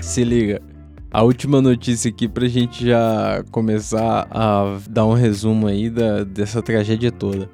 Se 0.00 0.22
liga. 0.22 0.69
A 1.12 1.22
última 1.24 1.60
notícia 1.60 2.08
aqui 2.08 2.28
pra 2.28 2.46
gente 2.46 2.86
já 2.86 3.42
começar 3.50 4.28
a 4.30 4.78
dar 4.88 5.06
um 5.06 5.12
resumo 5.12 5.66
aí 5.66 5.90
da, 5.90 6.22
dessa 6.22 6.62
tragédia 6.62 7.10
toda. 7.10 7.50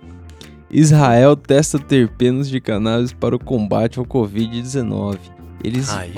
Israel 0.71 1.35
testa 1.35 1.79
terpenos 1.79 2.51
de 2.51 2.61
cannabis 2.61 3.15
para 3.15 3.35
o 3.35 3.39
combate 3.39 3.99
ao 3.99 4.05
Covid-19. 4.05 5.19
Eles, 5.65 5.89
Aí, 5.89 6.13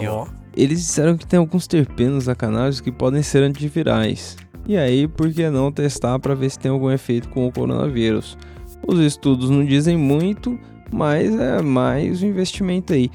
eles 0.57 0.81
disseram 0.81 1.17
que 1.17 1.25
tem 1.25 1.39
alguns 1.39 1.69
terpenos 1.69 2.25
da 2.25 2.35
cannabis 2.35 2.81
que 2.81 2.91
podem 2.91 3.23
ser 3.23 3.45
antivirais. 3.45 4.37
E 4.67 4.77
aí, 4.77 5.07
por 5.07 5.33
que 5.33 5.49
não 5.49 5.71
testar 5.71 6.19
para 6.19 6.35
ver 6.35 6.51
se 6.51 6.59
tem 6.59 6.73
algum 6.73 6.91
efeito 6.91 7.29
com 7.29 7.47
o 7.47 7.53
coronavírus? 7.53 8.37
Os 8.85 8.99
estudos 8.99 9.49
não 9.49 9.65
dizem 9.65 9.97
muito, 9.97 10.59
mas 10.91 11.39
é 11.39 11.63
mais 11.63 12.21
um 12.21 12.27
investimento 12.27 12.93
aí. 12.93 13.13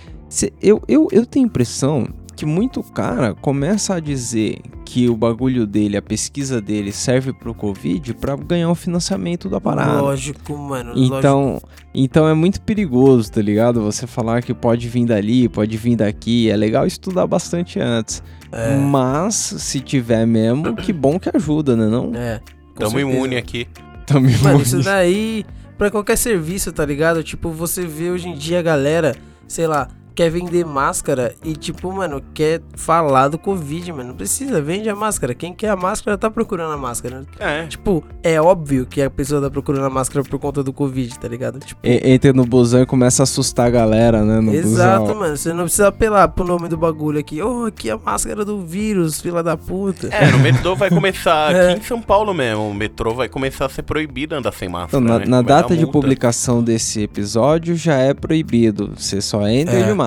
Eu, 0.62 0.82
eu, 0.88 1.10
eu 1.12 1.26
tenho 1.26 1.46
impressão 1.46 2.08
que 2.36 2.46
muito 2.46 2.82
cara 2.84 3.34
começa 3.34 3.96
a 3.96 4.00
dizer 4.00 4.60
que 4.86 5.10
o 5.10 5.16
bagulho 5.16 5.66
dele, 5.66 5.98
a 5.98 6.02
pesquisa 6.02 6.62
dele 6.62 6.92
serve 6.92 7.34
pro 7.34 7.54
Covid 7.54 8.14
pra 8.16 8.36
ganhar 8.36 8.70
o 8.70 8.76
financiamento 8.76 9.50
da 9.50 9.60
parada. 9.62 10.02
Lógico, 10.02 10.58
mano. 10.58 10.92
lógico. 10.92 11.18
Então, 11.18 11.62
então 11.94 12.28
é 12.28 12.34
muito 12.34 12.62
perigoso, 12.62 13.32
tá 13.32 13.42
ligado? 13.42 13.82
Você 13.82 14.06
falar 14.06 14.42
que 14.42 14.54
pode 14.54 14.88
vir 14.90 15.06
dali, 15.06 15.48
pode 15.48 15.78
vir 15.78 15.96
daqui. 15.96 16.50
É 16.50 16.58
legal 16.58 16.86
estudar 16.86 17.26
bastante 17.28 17.80
antes. 17.80 18.22
É. 18.52 18.76
Mas, 18.78 19.36
se 19.36 19.80
tiver 19.80 20.26
mesmo, 20.28 20.76
que 20.76 20.94
bom 20.94 21.20
que 21.20 21.30
ajuda, 21.34 21.76
né? 21.76 21.88
Não? 21.88 22.12
É. 22.14 22.40
com 22.74 22.82
Tamo 22.82 22.92
certeza. 22.92 23.18
imune 23.18 23.38
aqui. 23.38 23.68
Também 24.06 24.38
Mano, 24.40 24.62
isso 24.62 24.82
daí, 24.84 25.46
pra 25.78 25.90
qualquer 25.90 26.18
serviço, 26.18 26.72
tá 26.72 26.86
ligado? 26.86 27.24
Tipo, 27.24 27.50
você 27.50 27.86
vê 27.86 28.10
hoje 28.10 28.28
em 28.28 28.36
dia 28.36 28.60
a 28.60 28.62
galera, 28.62 29.16
sei 29.48 29.66
lá, 29.66 29.88
quer 30.16 30.30
vender 30.30 30.66
máscara 30.66 31.34
e, 31.44 31.54
tipo, 31.56 31.92
mano, 31.92 32.22
quer 32.34 32.62
falar 32.76 33.28
do 33.30 33.38
Covid, 33.38 33.92
mano. 33.92 34.10
Não 34.10 34.16
precisa, 34.16 34.62
vende 34.62 34.90
a 34.90 34.96
máscara. 34.96 35.34
Quem 35.34 35.54
quer 35.54 35.70
a 35.70 35.76
máscara 35.76 36.18
tá 36.18 36.30
procurando 36.30 36.74
a 36.74 36.78
máscara. 36.78 37.24
É. 37.40 37.66
Tipo, 37.68 38.04
é 38.22 38.40
óbvio 38.42 38.86
que 38.86 39.02
a 39.02 39.10
pessoa 39.10 39.42
tá 39.42 39.50
procurando 39.50 39.86
a 39.86 39.90
máscara 39.90 40.24
por 40.24 40.40
conta 40.40 40.62
do 40.64 40.72
Covid, 40.74 41.18
tá 41.20 41.28
ligado? 41.28 41.60
Tipo, 41.60 41.80
E- 41.84 42.14
Entra 42.14 42.32
no 42.34 42.46
busão 42.46 42.82
e 42.82 42.86
começa 42.86 43.22
a 43.22 43.26
assustar 43.26 43.68
a 43.68 43.70
galera, 43.70 44.24
né? 44.24 44.40
No 44.40 44.54
Exato, 44.54 45.02
busão. 45.02 45.16
mano. 45.20 45.38
Você 45.38 45.54
não 45.54 45.64
precisa 45.64 45.88
apelar 45.88 46.28
pro 46.28 46.46
nome 46.46 46.68
do 46.68 46.78
bagulho 46.78 47.20
aqui. 47.20 47.42
Oh, 47.42 47.66
aqui 47.66 47.90
é 47.90 47.94
a 47.94 47.98
máscara 47.98 48.44
do 48.46 48.62
vírus, 48.66 49.20
fila 49.22 49.42
da 49.42 49.58
puta. 49.58 50.08
É, 50.08 50.30
no 50.32 50.40
metrô 50.40 50.76
vai 50.76 50.90
começar, 50.90 51.52
É. 51.56 51.72
aqui 51.72 51.80
em 51.82 51.84
São 51.84 52.02
Paulo 52.02 52.34
mesmo, 52.34 52.70
o 52.70 52.74
metrô 52.74 53.14
vai 53.14 53.28
começar 53.30 53.66
a 53.66 53.70
ser 53.70 53.84
proibido 53.84 54.36
andar 54.36 54.54
sem 54.54 54.70
máscara. 54.70 55.04
Então, 55.04 55.14
na, 55.14 55.20
né? 55.20 55.26
na 55.28 55.42
data 55.42 55.74
de 55.76 55.82
multa. 55.84 55.92
publicação 56.00 56.64
desse 56.64 57.02
episódio 57.02 57.76
já 57.76 57.96
é 57.96 58.14
proibido. 58.14 58.94
Você 58.98 59.22
só 59.22 59.48
entra 59.48 59.74
É. 59.76 59.84
de 59.84 59.94
máscara. 59.94 60.03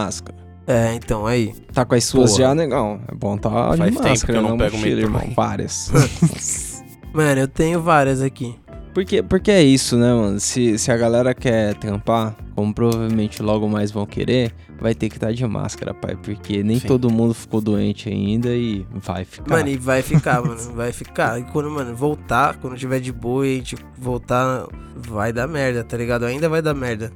É, 0.66 0.94
então, 0.94 1.26
aí. 1.26 1.54
Tá 1.72 1.84
com 1.84 1.94
as 1.94 2.04
suas 2.04 2.32
Porra. 2.32 2.42
já, 2.42 2.54
negão. 2.54 3.00
É 3.06 3.14
bom 3.14 3.36
tá 3.38 3.50
Faz 3.50 3.78
de 3.78 3.84
tempo 3.86 4.02
que 4.02 4.08
máscara, 4.08 4.38
eu 4.38 4.42
não 4.42 4.50
não 4.50 4.58
pego 4.58 4.76
mochila, 4.76 5.00
irmão. 5.00 5.32
Várias. 5.34 5.92
Mano, 7.14 7.40
eu 7.40 7.48
tenho 7.48 7.80
várias 7.80 8.20
aqui. 8.20 8.54
porque, 8.92 9.22
porque 9.22 9.50
é 9.50 9.62
isso, 9.62 9.96
né, 9.96 10.12
mano? 10.12 10.38
Se, 10.38 10.76
se 10.76 10.90
a 10.92 10.96
galera 10.98 11.32
quer 11.34 11.74
trampar, 11.76 12.36
como 12.54 12.74
provavelmente 12.74 13.42
logo 13.42 13.66
mais 13.68 13.90
vão 13.90 14.04
querer, 14.04 14.52
vai 14.78 14.94
ter 14.94 15.08
que 15.08 15.16
estar 15.16 15.32
de 15.32 15.46
máscara, 15.46 15.94
pai. 15.94 16.16
Porque 16.16 16.62
nem 16.62 16.78
Sim. 16.78 16.88
todo 16.88 17.10
mundo 17.10 17.32
ficou 17.32 17.60
doente 17.60 18.08
ainda 18.08 18.48
e 18.54 18.84
vai 18.92 19.24
ficar. 19.24 19.48
Mano, 19.48 19.68
e 19.68 19.78
vai 19.78 20.02
ficar, 20.02 20.42
mano. 20.42 20.58
Vai 20.74 20.92
ficar. 20.92 21.40
E 21.40 21.44
quando, 21.44 21.70
mano, 21.70 21.94
voltar, 21.94 22.56
quando 22.56 22.76
tiver 22.76 23.00
de 23.00 23.12
boa 23.12 23.46
e 23.46 23.54
a 23.54 23.56
gente 23.58 23.76
voltar, 23.96 24.66
vai 24.94 25.32
dar 25.32 25.46
merda, 25.46 25.82
tá 25.84 25.96
ligado? 25.96 26.26
Ainda 26.26 26.48
vai 26.48 26.60
dar 26.60 26.74
merda. 26.74 27.12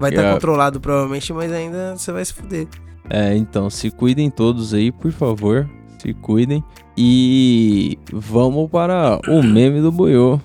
Vai 0.00 0.10
estar 0.10 0.22
É. 0.24 0.32
controlado 0.32 0.80
provavelmente, 0.80 1.30
mas 1.32 1.52
ainda 1.52 1.94
você 1.96 2.10
vai 2.10 2.24
se 2.24 2.32
fuder. 2.32 2.66
É, 3.08 3.36
então, 3.36 3.68
se 3.68 3.90
cuidem 3.90 4.30
todos 4.30 4.72
aí, 4.74 4.90
por 4.90 5.12
favor. 5.12 5.68
Se 5.98 6.14
cuidem. 6.14 6.64
E 6.96 7.98
vamos 8.12 8.70
para 8.70 9.20
o 9.28 9.42
meme 9.42 9.80
do 9.82 9.92
Buiô. 9.92 10.40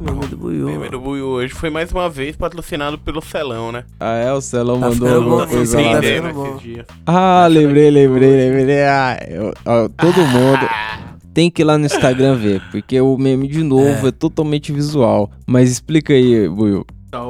Meme 0.00 0.26
do 0.28 0.36
Buiú. 0.36 0.66
Meme 0.66 0.88
do 0.90 1.00
Buiu 1.00 1.26
hoje 1.26 1.52
foi 1.54 1.70
mais 1.70 1.90
uma 1.90 2.08
vez 2.08 2.36
patrocinado 2.36 2.98
pelo 2.98 3.20
Celão, 3.20 3.72
né? 3.72 3.84
Ah, 3.98 4.16
é, 4.16 4.32
o 4.32 4.40
Celão 4.40 4.78
Tá 4.80 4.88
mandou 4.90 5.22
bom, 5.22 5.46
coisa 5.46 5.76
tá 5.76 5.90
lá. 5.90 5.98
esses 6.04 6.62
dias. 6.62 6.86
Ah, 7.06 7.46
lembrei, 7.50 7.90
lembrei, 7.90 8.50
lembrei. 8.50 8.82
Ah, 8.84 9.18
eu- 9.28 9.52
ó, 9.64 9.88
todo 9.88 10.18
mundo 10.26 10.68
tem 11.36 11.50
que 11.50 11.60
ir 11.60 11.66
lá 11.66 11.76
no 11.76 11.84
Instagram 11.84 12.34
ver, 12.36 12.62
porque 12.70 12.98
o 12.98 13.18
meme 13.18 13.46
de 13.46 13.62
novo 13.62 14.08
é, 14.08 14.10
totalmente 14.10 14.72
visual. 14.72 15.30
Mas 15.46 15.70
explica 15.70 16.14
aí, 16.14 16.48
Buiu. 16.48 16.86
Tá 17.10 17.26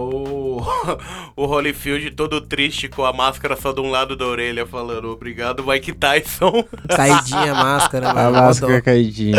o, 1.37 1.44
Holyfield 1.46 2.11
todo 2.12 2.40
triste 2.40 2.88
com 2.88 3.05
a 3.05 3.12
máscara 3.12 3.57
só 3.57 3.72
de 3.72 3.81
um 3.81 3.90
lado 3.90 4.16
da 4.16 4.24
orelha, 4.26 4.66
falando 4.66 5.09
obrigado, 5.11 5.64
Mike 5.66 5.92
Tyson. 5.92 6.64
Caidinha 6.94 7.52
a 7.52 7.55
máscara, 7.55 8.11
A 8.11 8.14
mano. 8.14 8.31
mó 8.33 8.40
máscara 8.42 8.81
caidinha. 8.81 9.37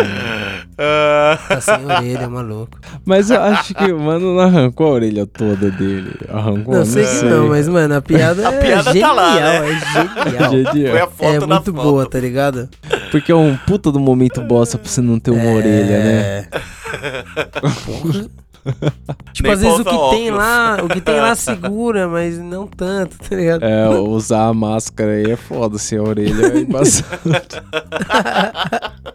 Ah, 0.78 1.38
Tá 1.48 1.62
sem 1.62 1.86
orelha, 1.86 2.30
maluco. 2.30 2.78
Mas 3.06 3.30
eu 3.32 3.42
acho 3.42 3.74
que 3.74 3.92
o 3.92 4.00
mano 4.00 4.34
não 4.36 4.42
arrancou 4.42 4.88
a 4.88 4.92
orelha 4.92 5.26
toda 5.26 5.72
dele. 5.72 6.14
Arrancou? 6.30 6.76
Não 6.76 6.86
sei 6.86 7.06
que 7.06 7.26
não, 7.26 7.48
mas, 7.50 7.68
mano, 7.68 7.96
a 7.96 8.02
piada 8.02 8.48
A 8.50 8.54
é 8.54 8.62
piada 8.62 8.84
tá 8.86 8.92
genial, 8.94 9.16
lá, 9.16 9.34
né? 9.36 9.58
é 9.58 9.80
genial. 9.80 10.52
Genial. 10.74 10.92
foi 10.92 11.02
a 11.02 11.08
foto 11.08 11.24
É 11.24 11.40
muito 11.48 11.50
foto. 11.50 11.74
boa, 11.74 12.10
tá 12.10 12.20
ligado? 12.20 12.70
Porque 13.12 13.32
é 13.32 13.36
um 13.36 13.56
puta 13.58 13.92
do 13.92 14.00
momento 14.00 14.42
bosta 14.42 14.78
pra 14.78 14.90
você 14.90 15.02
não 15.02 15.20
ter 15.20 15.32
uma 15.32 15.52
orelha, 15.52 15.98
né? 16.04 16.20
É. 16.22 16.48
Porra. 17.86 18.26
Tipo, 19.34 19.52
às 19.52 19.62
vezes 19.62 19.80
o 19.80 19.84
que 19.84 19.90
usar 19.90 20.10
tem 20.10 20.32
óculos. 20.32 20.38
lá, 20.38 20.80
o 20.84 20.88
que 20.88 21.02
tem 21.02 21.16
lá 21.16 21.36
segura, 21.36 22.08
mas 22.08 22.40
não 22.40 22.66
tanto, 22.66 23.18
tá 23.18 23.36
ligado? 23.36 23.64
É, 23.64 23.88
usar 23.90 24.48
a 24.48 24.54
máscara 24.54 25.12
aí 25.12 25.32
é 25.32 25.36
foda, 25.36 25.78
sem 25.78 26.00
a 26.00 26.04
orelha 26.04 26.54
é 26.54 26.60
embaçado. 26.60 27.22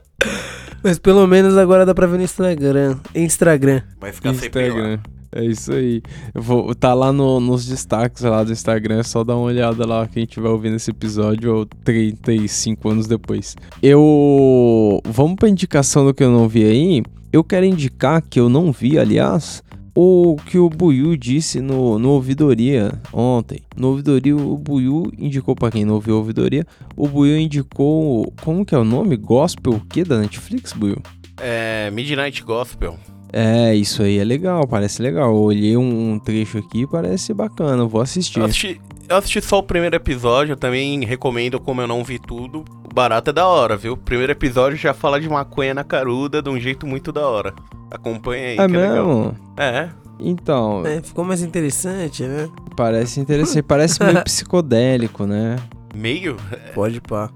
Mas 0.84 0.98
pelo 0.98 1.26
menos 1.28 1.56
agora 1.56 1.86
dá 1.86 1.94
pra 1.94 2.08
ver 2.08 2.16
no 2.16 2.24
Instagram. 2.24 2.96
Instagram. 3.14 3.82
Vai 4.00 4.12
ficar 4.12 4.34
sempre 4.34 4.68
lá. 4.70 4.98
É 5.34 5.44
isso 5.44 5.72
aí. 5.72 6.02
Vou, 6.34 6.74
tá 6.74 6.92
lá 6.92 7.10
no- 7.12 7.40
nos 7.40 7.64
destaques 7.66 8.22
lá 8.22 8.44
do 8.44 8.52
Instagram, 8.52 8.98
é 8.98 9.02
só 9.02 9.24
dar 9.24 9.34
uma 9.36 9.46
olhada 9.46 9.86
lá 9.86 10.06
quem 10.06 10.24
estiver 10.24 10.48
ouvindo 10.48 10.76
esse 10.76 10.90
episódio 10.90 11.54
ou 11.54 11.66
35 11.66 12.88
anos 12.90 13.06
depois. 13.06 13.56
Eu. 13.82 15.00
Vamos 15.04 15.36
pra 15.36 15.48
indicação 15.48 16.04
do 16.04 16.12
que 16.14 16.22
eu 16.22 16.30
não 16.30 16.48
vi 16.48 16.64
aí. 16.64 17.02
Eu 17.32 17.42
quero 17.42 17.64
indicar 17.64 18.20
que 18.20 18.38
eu 18.38 18.48
não 18.50 18.70
vi, 18.70 18.98
aliás, 18.98 19.62
o 19.94 20.36
que 20.46 20.58
o 20.58 20.68
Buiu 20.68 21.16
disse 21.16 21.60
no, 21.62 21.98
no 21.98 22.10
Ouvidoria 22.10 22.92
ontem. 23.10 23.60
No 23.74 23.88
Ouvidoria, 23.88 24.36
o 24.36 24.58
Buiu 24.58 25.10
indicou, 25.18 25.54
pra 25.56 25.70
quem 25.70 25.84
não 25.84 25.94
ouviu 25.94 26.16
Ouvidoria, 26.18 26.66
o 26.94 27.08
Buiu 27.08 27.38
indicou. 27.38 28.30
Como 28.42 28.66
que 28.66 28.74
é 28.74 28.78
o 28.78 28.84
nome? 28.84 29.16
Gospel 29.16 29.72
o 29.74 29.80
quê 29.80 30.04
da 30.04 30.18
Netflix, 30.18 30.74
Buiu? 30.74 30.98
É, 31.40 31.90
Midnight 31.90 32.42
Gospel. 32.42 32.98
É, 33.32 33.74
isso 33.74 34.02
aí 34.02 34.18
é 34.18 34.24
legal, 34.24 34.66
parece 34.66 35.00
legal. 35.00 35.30
Eu 35.30 35.40
olhei 35.42 35.76
um, 35.76 36.12
um 36.12 36.18
trecho 36.18 36.58
aqui, 36.58 36.86
parece 36.86 37.32
bacana, 37.32 37.84
vou 37.86 38.00
assistir. 38.02 38.38
Eu 38.38 38.44
assisti, 38.44 38.80
eu 39.08 39.16
assisti 39.16 39.40
só 39.40 39.58
o 39.58 39.62
primeiro 39.62 39.96
episódio, 39.96 40.52
eu 40.52 40.56
também 40.56 41.04
recomendo, 41.04 41.58
como 41.58 41.80
eu 41.80 41.86
não 41.88 42.04
vi 42.04 42.18
tudo. 42.18 42.64
O 42.84 42.94
barato 42.94 43.30
é 43.30 43.32
da 43.32 43.46
hora, 43.46 43.76
viu? 43.76 43.94
O 43.94 43.96
primeiro 43.96 44.32
episódio 44.32 44.76
já 44.76 44.92
fala 44.92 45.18
de 45.18 45.28
maconha 45.28 45.72
na 45.72 45.82
caruda 45.82 46.42
de 46.42 46.50
um 46.50 46.60
jeito 46.60 46.86
muito 46.86 47.10
da 47.10 47.26
hora. 47.26 47.54
Acompanha 47.90 48.48
aí, 48.48 48.52
É 48.58 48.68
que 48.68 48.76
é 48.76 48.78
legal. 48.78 49.06
mesmo? 49.06 49.36
É, 49.56 49.88
Então, 50.20 50.86
É, 50.86 51.00
ficou 51.00 51.24
mais 51.24 51.42
interessante, 51.42 52.22
né? 52.24 52.48
parece 52.76 53.18
interessante, 53.20 53.62
parece 53.62 54.02
meio 54.04 54.22
psicodélico, 54.24 55.26
né? 55.26 55.56
meio. 55.94 56.36
Pode 56.74 57.00
pá. 57.00 57.30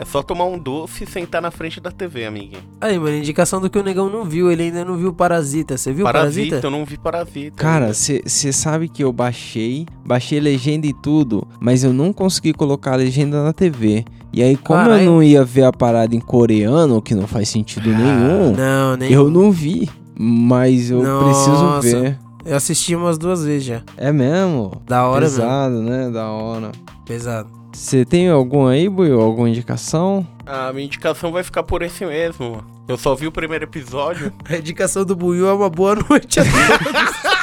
É 0.00 0.04
só 0.04 0.22
tomar 0.22 0.44
um 0.44 0.56
doce 0.56 1.02
e 1.02 1.06
sentar 1.10 1.42
na 1.42 1.50
frente 1.50 1.80
da 1.80 1.90
TV, 1.90 2.24
amiguinho. 2.24 2.62
Aí, 2.80 2.96
mano, 2.96 3.16
indicação 3.16 3.60
do 3.60 3.68
que 3.68 3.76
o 3.76 3.82
negão 3.82 4.08
não 4.08 4.24
viu. 4.24 4.48
Ele 4.50 4.62
ainda 4.62 4.84
não 4.84 4.96
viu 4.96 5.12
Parasita. 5.12 5.76
Você 5.76 5.92
viu 5.92 6.04
Parasita, 6.04 6.50
Parasita? 6.50 6.66
eu 6.68 6.70
não 6.70 6.84
vi 6.84 6.96
Parasita. 6.96 7.56
Cara, 7.56 7.92
você 7.92 8.52
sabe 8.52 8.88
que 8.88 9.02
eu 9.02 9.12
baixei, 9.12 9.86
baixei 10.06 10.38
legenda 10.38 10.86
e 10.86 10.92
tudo, 10.92 11.44
mas 11.60 11.82
eu 11.82 11.92
não 11.92 12.12
consegui 12.12 12.52
colocar 12.52 12.92
a 12.92 12.96
legenda 12.96 13.42
na 13.42 13.52
TV. 13.52 14.04
E 14.32 14.40
aí, 14.40 14.56
como 14.56 14.78
Caralho. 14.84 15.02
eu 15.02 15.10
não 15.10 15.20
ia 15.20 15.44
ver 15.44 15.64
a 15.64 15.72
parada 15.72 16.14
em 16.14 16.20
coreano, 16.20 17.02
que 17.02 17.12
não 17.12 17.26
faz 17.26 17.48
sentido 17.48 17.90
nenhum, 17.90 18.54
Não, 18.56 18.96
nem. 18.96 19.10
eu 19.10 19.28
não 19.28 19.50
vi. 19.50 19.90
Mas 20.16 20.92
eu 20.92 21.02
Nossa. 21.02 21.24
preciso 21.24 21.80
ver. 22.02 22.18
Eu 22.44 22.56
assisti 22.56 22.94
umas 22.94 23.18
duas 23.18 23.44
vezes 23.44 23.64
já. 23.64 23.82
É 23.96 24.12
mesmo? 24.12 24.80
Da 24.86 25.06
hora 25.08 25.22
mesmo. 25.22 25.38
Pesado, 25.40 25.82
né? 25.82 26.08
Da 26.10 26.28
hora. 26.30 26.70
Pesado. 27.04 27.57
Você 27.72 28.04
tem 28.04 28.28
algum 28.28 28.66
aí, 28.66 28.88
Buiu? 28.88 29.20
Alguma 29.20 29.48
indicação? 29.48 30.26
A 30.46 30.72
minha 30.72 30.86
indicação 30.86 31.30
vai 31.30 31.42
ficar 31.42 31.62
por 31.62 31.82
esse 31.82 32.04
mesmo. 32.04 32.50
mano. 32.50 32.78
Eu 32.88 32.96
só 32.96 33.14
vi 33.14 33.26
o 33.26 33.32
primeiro 33.32 33.64
episódio. 33.64 34.32
A 34.48 34.56
indicação 34.56 35.04
do 35.04 35.14
Buiu 35.14 35.46
é 35.46 35.52
uma 35.52 35.68
boa 35.68 35.94
noite 35.94 36.40
a 36.40 36.44
todos. 36.44 37.28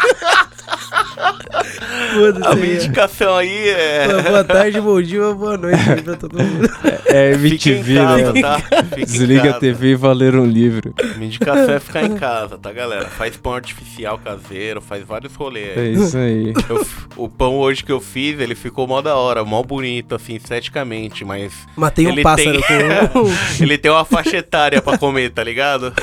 A 2.46 2.56
minha 2.56 2.76
indicação 2.76 3.36
aí 3.36 3.70
é. 3.70 4.08
Boa 4.22 4.44
tarde, 4.44 4.80
bom 4.82 5.02
dia, 5.02 5.34
boa 5.34 5.58
noite 5.58 5.90
aí 5.90 6.02
pra 6.02 6.16
todo 6.16 6.38
mundo. 6.42 6.70
É 7.06 7.34
Fica 7.34 7.70
em 7.70 7.74
MTV, 7.74 7.96
casa, 7.96 8.34
né? 8.34 8.42
tá? 8.42 8.62
Desliga 8.98 9.50
a. 9.52 9.54
TV 9.54 9.92
e 9.92 9.96
valer 9.96 10.36
um 10.36 10.46
livro. 10.46 10.94
Minha 11.16 11.28
indicação 11.28 11.74
é 11.74 11.80
ficar 11.80 12.04
em 12.04 12.16
casa, 12.16 12.58
tá, 12.58 12.72
galera? 12.72 13.06
Faz 13.06 13.38
pão 13.38 13.54
artificial 13.54 14.18
caseiro, 14.18 14.82
faz 14.82 15.04
vários 15.04 15.34
rolês. 15.36 15.78
É 15.78 15.88
isso 15.88 16.18
aí. 16.18 16.54
Eu 16.70 16.86
o 17.16 17.30
pão 17.30 17.58
hoje 17.58 17.84
que 17.84 17.92
eu 17.92 18.02
fiz, 18.02 18.40
ele 18.40 18.56
ficou 18.56 18.88
mó 18.88 19.02
da 19.02 19.16
hora, 19.16 19.44
mó 19.44 19.64
bonito, 19.64 20.16
assim, 20.16 20.36
esteticamente, 20.36 21.24
mas 21.24 21.54
Matei 21.76 22.08
um 22.08 22.12
Ele 22.12 22.22
pássaro 22.22 22.62
com. 22.62 23.32
ele 23.64 23.78
tem 23.78 23.92
uma 23.92 24.06
faixa 24.06 24.38
etária 24.38 24.82
pra 24.82 24.98
comer, 24.98 25.32
tá 25.32 25.44
ligado? 25.44 25.94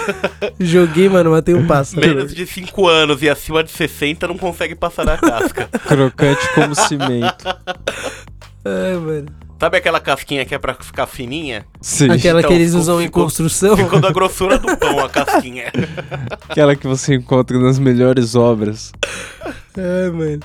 Joguei, 0.58 1.08
mano, 1.08 1.30
matei 1.30 1.54
um 1.54 1.66
pássaro. 1.66 2.06
Menos 2.06 2.34
de 2.34 2.46
5 2.46 2.88
anos 2.88 3.22
e 3.22 3.28
acima 3.28 3.62
de 3.62 3.70
60 3.70 4.26
não 4.26 4.38
consegue 4.38 4.74
passar 4.74 5.04
da 5.04 5.11
casca. 5.18 5.68
Crocante 5.86 6.48
como 6.54 6.74
cimento. 6.74 7.44
Ai, 8.64 8.96
mano. 8.96 9.26
Sabe 9.60 9.76
aquela 9.76 10.00
casquinha 10.00 10.44
que 10.44 10.54
é 10.54 10.58
pra 10.58 10.74
ficar 10.74 11.06
fininha? 11.06 11.64
Sim. 11.80 12.10
Aquela 12.10 12.40
Então, 12.40 12.48
que 12.50 12.54
eles 12.56 12.68
ficou- 12.70 12.80
usam 12.80 13.00
em 13.00 13.04
ficou- 13.04 13.22
construção. 13.24 13.76
Ficou 13.76 14.00
da 14.00 14.10
grossura 14.10 14.58
do 14.58 14.76
pão 14.76 14.98
a 14.98 15.08
casquinha. 15.08 15.70
Aquela 16.48 16.74
que 16.74 16.86
você 16.86 17.14
encontra 17.14 17.56
nas 17.60 17.78
melhores 17.78 18.34
obras. 18.34 18.90
Ai, 19.76 20.10
mano. 20.10 20.40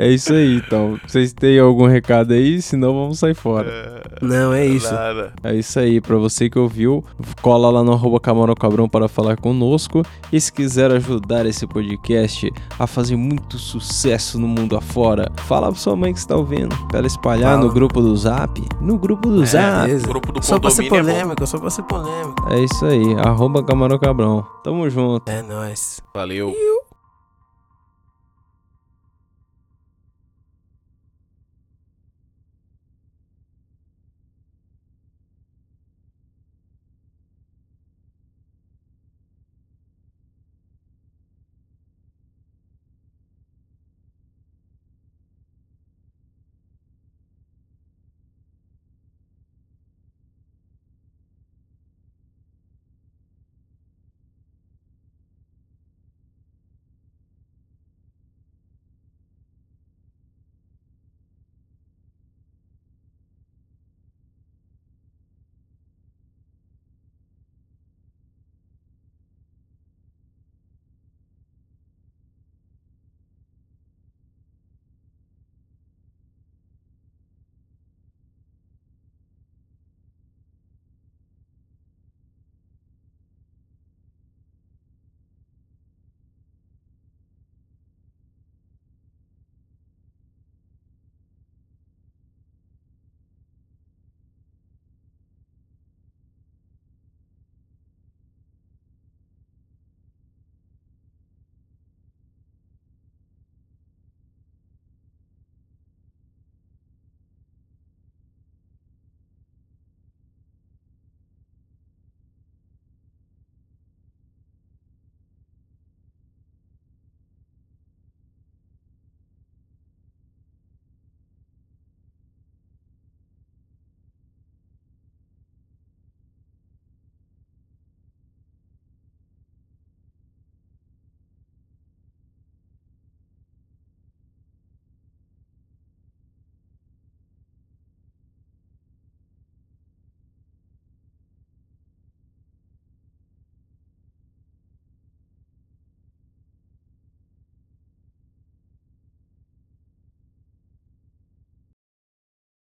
É 0.00 0.08
isso 0.08 0.32
aí, 0.32 0.54
então. 0.54 0.96
Vocês 1.04 1.32
têm 1.32 1.58
algum 1.58 1.88
recado 1.88 2.32
aí? 2.32 2.62
Senão 2.62 2.94
vamos 2.94 3.18
sair 3.18 3.34
fora. 3.34 4.00
Não, 4.22 4.52
é 4.52 4.64
isso. 4.64 4.94
Nada. 4.94 5.32
É 5.42 5.52
isso 5.52 5.76
aí, 5.80 6.00
pra 6.00 6.16
você 6.16 6.48
que 6.48 6.56
ouviu, 6.56 7.04
cola 7.42 7.68
lá 7.68 7.82
no 7.82 7.92
arroba 7.92 8.20
Camarão 8.20 8.54
Cabrão 8.54 8.88
para 8.88 9.08
falar 9.08 9.36
conosco. 9.36 10.04
E 10.32 10.40
se 10.40 10.52
quiser 10.52 10.92
ajudar 10.92 11.46
esse 11.46 11.66
podcast 11.66 12.48
a 12.78 12.86
fazer 12.86 13.16
muito 13.16 13.58
sucesso 13.58 14.38
no 14.38 14.46
mundo 14.46 14.76
afora, 14.76 15.32
fala 15.38 15.66
pra 15.66 15.80
sua 15.80 15.96
mãe 15.96 16.12
que 16.12 16.20
está 16.20 16.36
ouvindo, 16.36 16.76
pra 16.86 16.98
ela 16.98 17.06
espalhar 17.08 17.56
Fala. 17.56 17.66
no 17.66 17.72
grupo 17.72 18.00
do 18.00 18.16
Zap. 18.16 18.62
No 18.80 18.96
grupo 18.96 19.28
do 19.28 19.44
Zap. 19.44 19.86
Beleza. 19.86 20.06
grupo 20.06 20.30
do 20.30 20.44
Só 20.44 20.60
pra 20.60 20.70
ser 20.70 20.86
é 20.86 20.88
polêmico, 20.88 21.44
só 21.44 21.58
pra 21.58 21.70
ser 21.70 21.82
polêmico. 21.82 22.52
É 22.52 22.60
isso 22.60 22.86
aí, 22.86 23.14
arroba 23.18 23.64
Camarão 23.64 23.98
Cabrão. 23.98 24.46
Tamo 24.62 24.88
junto. 24.88 25.28
É 25.28 25.42
nóis. 25.42 26.00
Valeu. 26.14 26.54